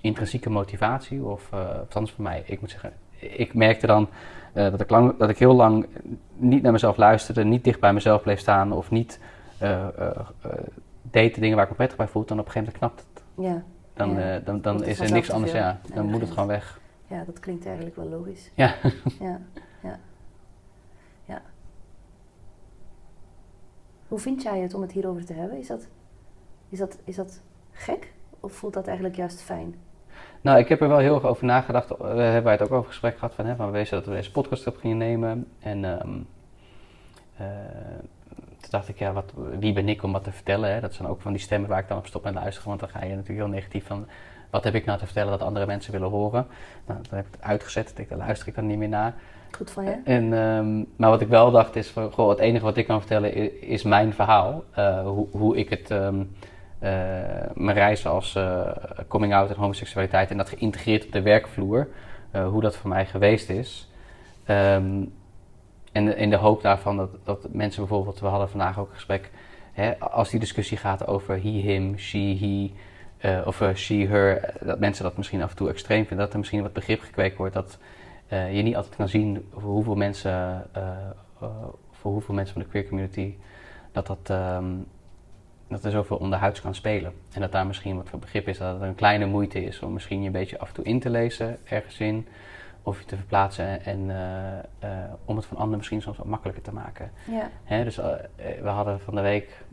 [0.00, 4.08] intrinsieke motivatie, of althans voor mij, ik moet zeggen, ik merkte dan
[4.52, 5.86] dat, ik lang, dat ik heel lang
[6.36, 9.20] niet naar mezelf luisterde, niet dicht bij mezelf bleef staan, of niet
[9.64, 10.18] uh,
[11.02, 13.08] deed de dingen waar ik me prettig bij voelde, dan op een gegeven moment knapt
[13.14, 13.44] het.
[13.44, 13.62] Ja.
[13.94, 14.38] Dan, ja.
[14.38, 15.80] dan, dan is er niks anders, ja.
[15.94, 16.80] Dan moet het gewoon weg.
[17.06, 18.50] Ja, dat klinkt eigenlijk wel logisch.
[18.54, 18.74] Ja.
[19.20, 19.40] ja,
[19.82, 19.98] ja.
[21.24, 21.42] ja.
[24.08, 25.58] Hoe vind jij het om het hierover te hebben?
[25.58, 25.88] Is dat,
[26.68, 27.42] is dat, is dat
[27.72, 28.12] gek?
[28.44, 29.74] of voelt dat eigenlijk juist fijn?
[30.40, 31.88] Nou, ik heb er wel heel erg over nagedacht.
[31.88, 34.30] We hebben het ook over gesprek gehad van, hè, van we wisten dat we deze
[34.30, 35.48] podcast op gingen nemen.
[35.58, 36.26] En um,
[38.74, 40.72] dacht ik, ja, wat, wie ben ik om wat te vertellen?
[40.72, 40.80] Hè?
[40.80, 42.68] Dat zijn ook van die stemmen waar ik dan op stop met luisteren.
[42.68, 44.06] Want dan ga je natuurlijk heel negatief van,
[44.50, 46.46] wat heb ik nou te vertellen dat andere mensen willen horen?
[46.86, 47.92] Nou, dan heb ik het uitgezet.
[47.96, 49.14] Ik, daar luister ik dan niet meer naar.
[49.50, 50.00] Goed van je.
[50.04, 52.98] En, um, maar wat ik wel dacht is, van, goh, het enige wat ik kan
[52.98, 54.64] vertellen is, is mijn verhaal.
[54.78, 55.90] Uh, hoe, hoe, ik het...
[55.90, 56.30] Um,
[56.82, 56.90] uh,
[57.54, 58.68] mijn reis als uh,
[59.08, 61.88] coming out en homoseksualiteit en dat geïntegreerd op de werkvloer,
[62.50, 63.90] hoe dat voor mij geweest is.
[64.48, 65.12] Um,
[65.94, 69.30] en in de hoop daarvan dat, dat mensen bijvoorbeeld, we hadden vandaag ook een gesprek,
[69.72, 72.72] hè, als die discussie gaat over he, him, she, he,
[73.44, 76.62] of she, her, dat mensen dat misschien af en toe extreem vinden, dat er misschien
[76.62, 77.78] wat begrip gekweekt wordt dat
[78.28, 80.66] je niet altijd kan zien voor hoeveel mensen,
[81.92, 83.34] voor hoeveel mensen van de queer community
[83.92, 84.86] dat dat um,
[85.68, 87.12] dat er zoveel onderhuids kan spelen.
[87.32, 89.92] En dat daar misschien wat voor begrip is dat het een kleine moeite is om
[89.92, 92.26] misschien je een beetje af en toe in te lezen ergens in.
[92.86, 94.14] Of je te verplaatsen en uh,
[94.84, 97.10] uh, om het van anderen misschien soms wat makkelijker te maken.
[97.30, 97.50] Ja.
[97.64, 98.04] Hè, dus uh,
[98.62, 99.64] we hadden van de week,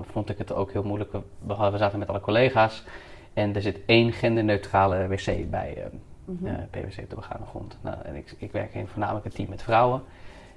[0.00, 2.84] vond ik het ook heel moeilijk, we, hadden, we zaten met alle collega's
[3.32, 5.90] en er zit één genderneutrale wc bij
[6.24, 6.68] mm -hmm.
[6.70, 7.78] PwC op de begane grond.
[7.80, 10.02] Nou, en ik, ik werk in voornamelijk een team met vrouwen.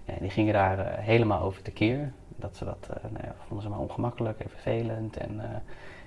[0.06, 3.80] En die gingen daar helemaal over tekeer dat ze dat, nou ja, vonden ze maar
[3.80, 5.18] ongemakkelijk en vervelend.
[5.18, 5.42] En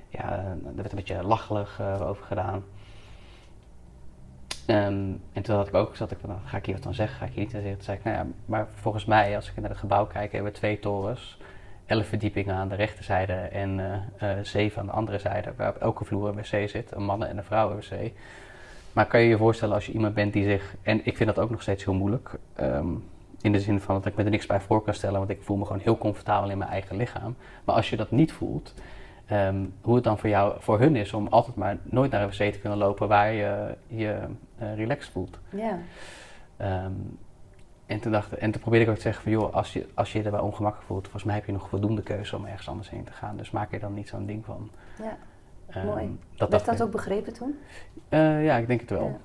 [0.08, 2.64] ja, er werd een beetje lachelig over gedaan.
[4.70, 6.94] Um, en toen had ik ook, zat ik van, nou, ga ik hier wat dan
[6.94, 7.72] zeggen, ga ik hier niet zeggen.
[7.72, 10.52] Toen zei ik, nou ja, maar volgens mij, als ik naar het gebouw kijk, hebben
[10.52, 11.38] we twee torens.
[11.86, 13.80] Elf verdiepingen aan de rechterzijde en
[14.42, 17.36] zeven aan de andere zijde, waar op elke vloer een wc zit, een mannen- en
[17.36, 18.12] een vrouwen-wc.
[18.92, 21.44] Maar kan je je voorstellen als je iemand bent die zich, en ik vind dat
[21.44, 23.04] ook nog steeds heel moeilijk, um,
[23.40, 25.42] in de zin van dat ik me er niks bij voor kan stellen, want ik
[25.42, 27.36] voel me gewoon heel comfortabel in mijn eigen lichaam.
[27.64, 28.74] Maar als je dat niet voelt,
[29.32, 32.28] um, hoe het dan voor jou, voor hun is om altijd maar nooit naar een
[32.28, 34.18] wc te kunnen lopen waar je je
[34.62, 35.38] uh, relaxed voelt.
[35.48, 35.78] Ja.
[36.84, 37.18] Um,
[37.86, 40.12] en toen, dacht, en toen probeerde ik ook te zeggen van joh, als je, als
[40.12, 42.90] je je erbij ongemakkelijk voelt, volgens mij heb je nog voldoende keuze om ergens anders
[42.90, 43.36] heen te gaan.
[43.36, 44.70] Dus maak er dan niet zo'n ding van.
[45.02, 45.16] Ja,
[45.80, 46.18] um, mooi.
[46.36, 47.58] Dat Werd dat ook begrepen toen?
[48.08, 49.04] Uh, ja, ik denk het wel.
[49.04, 49.16] Ja.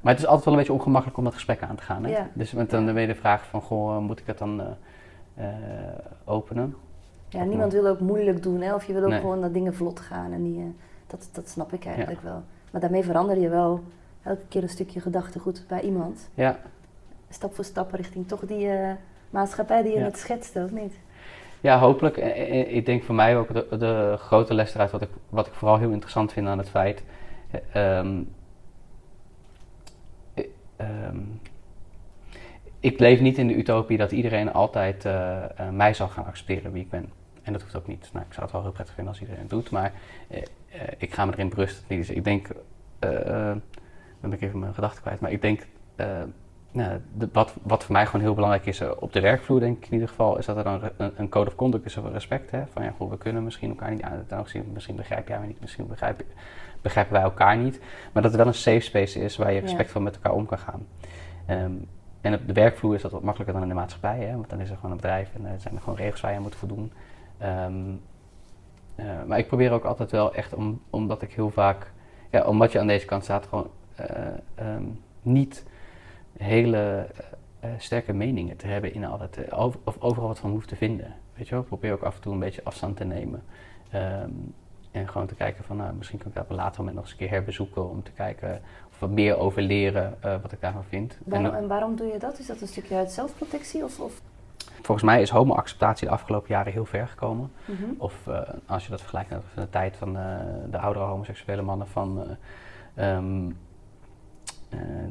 [0.00, 2.04] Maar het is altijd wel een beetje ongemakkelijk om dat gesprek aan te gaan.
[2.04, 2.10] Hè?
[2.10, 2.28] Ja.
[2.32, 4.62] Dus met dan weer de vraag van, goh, moet ik het dan
[5.38, 5.46] uh,
[6.24, 6.74] openen?
[7.36, 8.74] Ja, niemand wil ook moeilijk doen, hè?
[8.74, 9.20] of je wil ook nee.
[9.20, 10.32] gewoon dat dingen vlot gaan.
[10.32, 10.64] En die, uh,
[11.06, 12.28] dat, dat snap ik eigenlijk ja.
[12.28, 12.42] wel.
[12.70, 13.82] Maar daarmee verander je wel
[14.22, 16.28] elke keer een stukje gedachtegoed bij iemand.
[16.34, 16.58] Ja.
[17.28, 18.68] Stap voor stap richting toch die
[19.30, 20.94] maatschappij die je net schetste, of niet?
[21.60, 22.16] Ja, hopelijk.
[22.68, 25.78] Ik denk voor mij ook de, de grote les eruit, wat ik, wat ik vooral
[25.78, 27.02] heel interessant vind aan het feit...
[27.74, 28.34] Um,
[30.80, 31.40] um,
[32.80, 36.82] ik leef niet in de utopie dat iedereen altijd uh, mij zal gaan accepteren wie
[36.82, 37.12] ik ben.
[37.46, 38.10] En dat hoeft ook niet.
[38.12, 39.92] Nou, ik zou het wel heel prettig vinden als iedereen het doet, maar
[40.30, 40.38] uh,
[40.98, 41.84] ik ga me erin berusten.
[41.88, 42.48] Dus ik denk,
[42.98, 43.62] dan
[44.20, 45.66] ben ik even mijn gedachten kwijt, maar ik denk,
[46.72, 49.86] nou, de, wat, wat voor mij gewoon heel belangrijk is op de werkvloer, denk ik
[49.86, 52.50] in ieder geval, is dat er dan een, een code of conduct is over respect.
[52.50, 52.66] Hè?
[52.66, 55.60] Van ja, goh, we kunnen misschien elkaar niet aan misschien, misschien begrijp jij me niet,
[55.60, 56.22] misschien begrijp,
[56.82, 57.80] begrijpen wij elkaar niet.
[58.12, 60.06] Maar dat er wel een safe space is waar je respectvol ja.
[60.06, 60.86] met elkaar om kan gaan.
[61.50, 61.88] Um,
[62.20, 64.32] en op de werkvloer is dat wat makkelijker dan in de maatschappij, hè?
[64.32, 66.36] want dan is er gewoon een bedrijf en er zijn er gewoon regels waar je
[66.36, 66.92] aan moet voldoen.
[67.42, 68.00] Um,
[68.96, 71.92] uh, maar ik probeer ook altijd wel echt, om, omdat ik heel vaak,
[72.30, 73.70] ja, omdat je aan deze kant staat, gewoon
[74.00, 75.64] uh, um, niet
[76.38, 77.06] hele
[77.64, 81.14] uh, sterke meningen te hebben in altijd, over, of overal wat van hoeft te vinden.
[81.34, 83.42] Weet je wel, ik probeer ook af en toe een beetje afstand te nemen.
[83.94, 84.54] Um,
[84.90, 87.04] en gewoon te kijken van, nou, misschien kan ik dat op een later moment nog
[87.04, 88.60] eens een keer herbezoeken om te kijken
[88.90, 91.18] of wat meer over leren wat ik daarvan vind.
[91.24, 92.38] Waarom, en, en, waarom doe je dat?
[92.38, 93.84] Is dat een stukje uit zelfprotectie?
[93.84, 94.20] Of, of?
[94.82, 97.50] Volgens mij is homo-acceptatie de afgelopen jaren heel ver gekomen.
[97.64, 97.94] Mm -hmm.
[97.98, 100.36] Of uh, als je dat vergelijkt met de tijd van uh,
[100.70, 102.36] de oudere homoseksuele mannen van
[102.98, 103.56] um,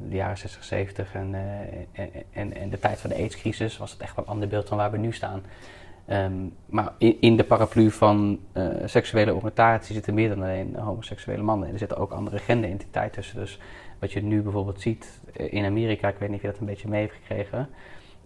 [0.09, 1.35] de jaren 60, 70 en,
[1.91, 4.67] en, en, en de tijd van de AIDS-crisis, was het echt wel een ander beeld
[4.67, 5.41] dan waar we nu staan.
[6.09, 11.43] Um, maar in, in, de paraplu van uh, seksuele oriëntatie zitten meer dan alleen homoseksuele
[11.43, 11.67] mannen.
[11.67, 13.39] En er zitten ook andere genderidentiteiten tussen.
[13.39, 13.59] Dus
[13.99, 16.87] wat je nu bijvoorbeeld ziet in Amerika, ik weet niet of je dat een beetje
[16.87, 17.69] mee heeft gekregen.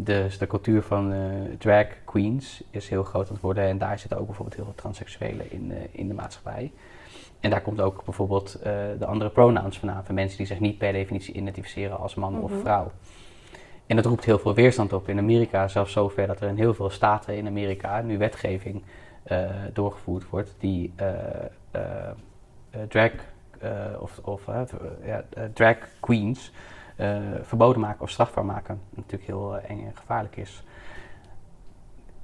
[0.01, 1.19] Dus de cultuur van uh,
[1.57, 3.63] drag queens is heel groot aan het worden.
[3.63, 6.71] En daar zitten ook bijvoorbeeld heel veel transseksuelen in, uh, in de maatschappij.
[7.39, 8.63] En daar komt ook bijvoorbeeld uh,
[8.99, 10.05] de andere pronouns vandaan.
[10.05, 12.43] Van mensen die zich niet per definitie identificeren als man mm -hmm.
[12.43, 12.91] of vrouw.
[13.85, 16.73] En dat roept heel veel weerstand op in Amerika, zelfs zover dat er in heel
[16.73, 18.83] veel staten in Amerika nu wetgeving
[19.73, 20.93] doorgevoerd wordt die
[22.87, 23.11] drag,
[23.99, 24.45] of, of
[25.03, 25.23] ja,
[25.53, 26.51] drag queens
[27.41, 28.81] verboden maken of strafbaar maken.
[28.89, 30.63] Natuurlijk heel eng en gevaarlijk is.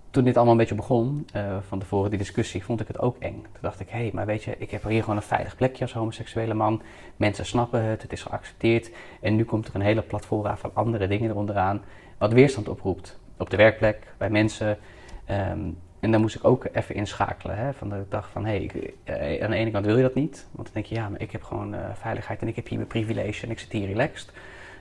[0.09, 3.17] toen dit allemaal een beetje begon, uh, van tevoren die discussie, vond ik het ook
[3.19, 3.41] eng.
[3.41, 5.83] Toen dacht ik, hé, hey, maar weet je, ik heb hier gewoon een veilig plekje
[5.83, 6.81] als homoseksuele man.
[7.15, 8.91] Mensen snappen het, het is geaccepteerd.
[9.21, 11.81] En nu komt er een hele platform van andere dingen eronderaan,
[12.17, 13.19] wat weerstand oproept.
[13.37, 14.77] Op de werkplek, bij mensen.
[15.25, 15.69] Ehm,
[15.99, 17.57] en dan moest ik ook even inschakelen.
[17.57, 20.15] Hè, van de dag van, hé, hey, eh, aan de ene kant wil je dat
[20.15, 20.47] niet.
[20.51, 22.89] Want dan denk je, ja, maar ik heb gewoon veiligheid en ik heb hier mijn
[22.89, 24.31] privilege en ik zit hier relaxed.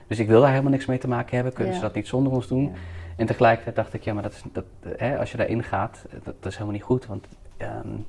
[0.07, 1.53] Dus ik wil daar helemaal niks mee te maken hebben.
[1.53, 2.73] Kunnen ze dat niet zonder ons doen?
[3.15, 4.65] En tegelijkertijd dacht ik, ja, maar dat is, dat,
[4.97, 7.05] hè, als je daarin gaat, dat, dat, is helemaal niet goed.
[7.05, 7.27] Want
[7.57, 8.05] um,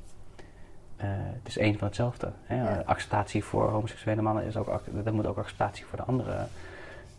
[0.97, 2.31] uh, het is één van hetzelfde.
[2.43, 2.85] Hè.
[2.85, 6.47] Acceptatie voor homoseksuele mannen is ook, dat moet ook acceptatie voor de andere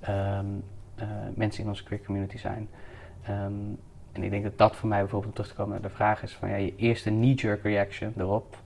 [0.08, 0.64] um,
[0.98, 1.04] uh,
[1.34, 2.68] mensen in onze queer community zijn.
[3.30, 3.78] Um,
[4.12, 6.22] en ik denk dat dat voor mij bijvoorbeeld, om terug te komen naar de vraag
[6.22, 8.56] is van ja, je eerste knee-jerk reaction erop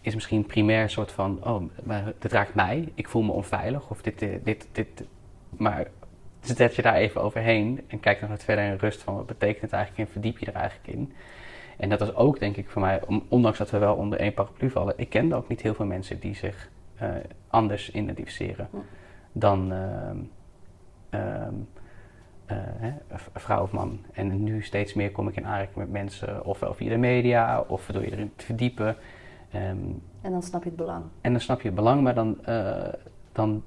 [0.00, 3.90] is misschien primair een soort van, oh, maar dit raakt mij, ik voel me onveilig
[3.90, 5.04] of dit, dit, dit, dit
[5.56, 5.86] maar
[6.40, 9.60] zet je daar even overheen en kijk nog wat verder in rust van wat betekent
[9.60, 11.12] het eigenlijk en verdiep je er eigenlijk in.
[11.76, 14.70] En dat was ook denk ik voor mij, ondanks dat we wel onder één paraplu
[14.70, 16.70] vallen, ik kende ook niet heel veel mensen die zich
[17.02, 17.08] uh,
[17.48, 18.68] anders identificeren
[19.32, 20.10] dan uh,
[21.10, 21.48] uh,
[23.34, 23.98] vrouw of man.
[24.12, 27.86] En nu steeds meer kom ik in aanraking met mensen, ofwel via de media, of
[27.86, 28.96] door je erin te verdiepen.
[29.54, 31.04] Um, en dan snap je het belang.
[31.20, 32.38] En dan snap je het belang, maar dan,
[33.32, 33.62] dan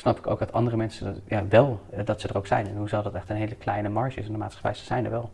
[0.00, 2.66] snap ik ook dat andere mensen dat, ja, wel eh, dat ze er ook zijn.
[2.66, 5.10] En hoewel dat echt een hele kleine marge is in de maatschappij, ze zijn er
[5.10, 5.30] wel.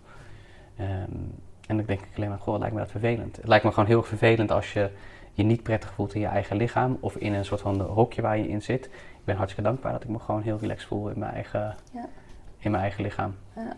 [0.81, 1.35] Um,
[1.67, 3.37] en dan denk ik alleen maar, goh, lijkt me dat vervelend.
[3.37, 4.91] Het lijkt me gewoon heel erg vervelend als je
[5.33, 8.39] je niet prettig voelt in je eigen lichaam of in een soort van hokje waar
[8.39, 8.85] je in zit.
[8.85, 12.09] Ik ben hartstikke dankbaar dat ik me gewoon heel relaxed voel in mijn eigen, ja.
[12.59, 13.35] in mijn eigen lichaam.
[13.57, 13.77] Ja.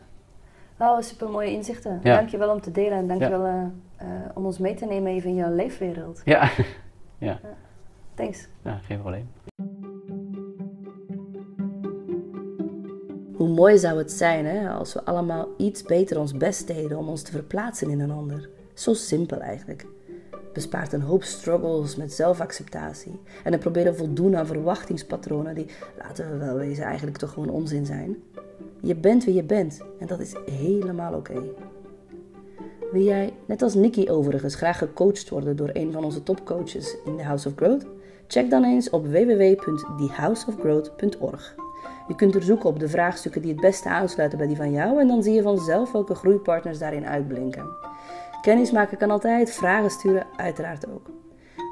[0.77, 2.01] Wauw, super mooie inzichten.
[2.03, 2.15] Ja.
[2.15, 3.63] Dank je wel om te delen en dank je wel uh,
[4.03, 6.23] uh, om ons mee te nemen even in jouw leefwereld.
[6.25, 6.51] Ja.
[7.19, 7.41] ja.
[8.15, 8.49] Thanks.
[8.63, 9.29] Ja, geen probleem.
[13.45, 17.09] Hoe mooi zou het zijn hè, als we allemaal iets beter ons best deden om
[17.09, 18.49] ons te verplaatsen in een ander.
[18.75, 19.87] Zo simpel eigenlijk.
[20.53, 23.21] Bespaart een hoop struggles met zelfacceptatie.
[23.45, 25.67] En dan proberen voldoen aan verwachtingspatronen die,
[25.99, 28.17] laten we wel wezen, eigenlijk toch gewoon onzin zijn.
[28.81, 31.43] Je bent wie je bent en dat is helemaal oké.
[32.93, 37.17] Wil jij, net als Nikki overigens, graag gecoacht worden door een van onze topcoaches in
[37.17, 37.87] de House of Growth?
[38.27, 41.64] Check dan eens op www.thehouseofgrowth.org.
[42.09, 45.01] Je kunt er zoeken op de vraagstukken die het beste aansluiten bij die van jou
[45.01, 47.67] en dan zie je vanzelf welke groeipartners daarin uitblinken.
[48.43, 51.11] Kennis maken kan altijd, vragen sturen uiteraard ook.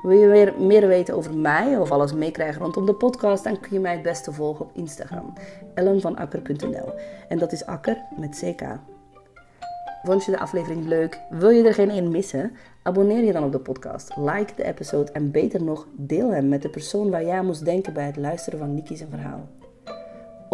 [0.03, 3.72] Wil je weer meer weten over mij of alles meekrijgen rondom de podcast, dan kun
[3.72, 5.33] je mij het beste volgen op Instagram,
[5.74, 6.93] ellenvanakker.nl.
[7.28, 8.62] En dat is akker met ck.
[10.03, 11.20] Vond je de aflevering leuk?
[11.30, 12.53] Wil je er geen één missen?
[12.83, 16.62] Abonneer je dan op de podcast, like de episode en beter nog, deel hem met
[16.62, 19.49] de persoon waar jij moest denken bij het luisteren van Niki's verhaal.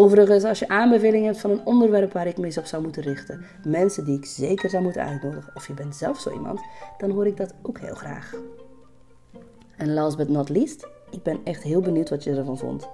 [0.00, 3.02] Overigens, als je aanbevelingen hebt van een onderwerp waar ik me eens op zou moeten
[3.02, 6.60] richten, mensen die ik zeker zou moeten uitnodigen, of je bent zelf zo iemand,
[6.98, 8.34] dan hoor ik dat ook heel graag.
[9.76, 12.88] En last but not least, ik ben echt heel benieuwd wat je ervan vond.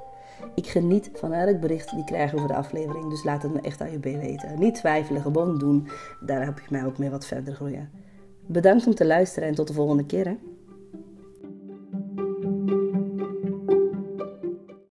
[0.54, 3.60] Ik geniet van elk bericht die ik krijg over de aflevering, dus laat het me
[3.60, 4.58] echt aan je weten.
[4.58, 5.88] Niet twijfelen, gewoon doen.
[6.20, 7.90] Daar help je mij ook mee wat verder groeien.
[8.46, 10.26] Bedankt om te luisteren en tot de volgende keer.
[10.26, 10.36] Hè?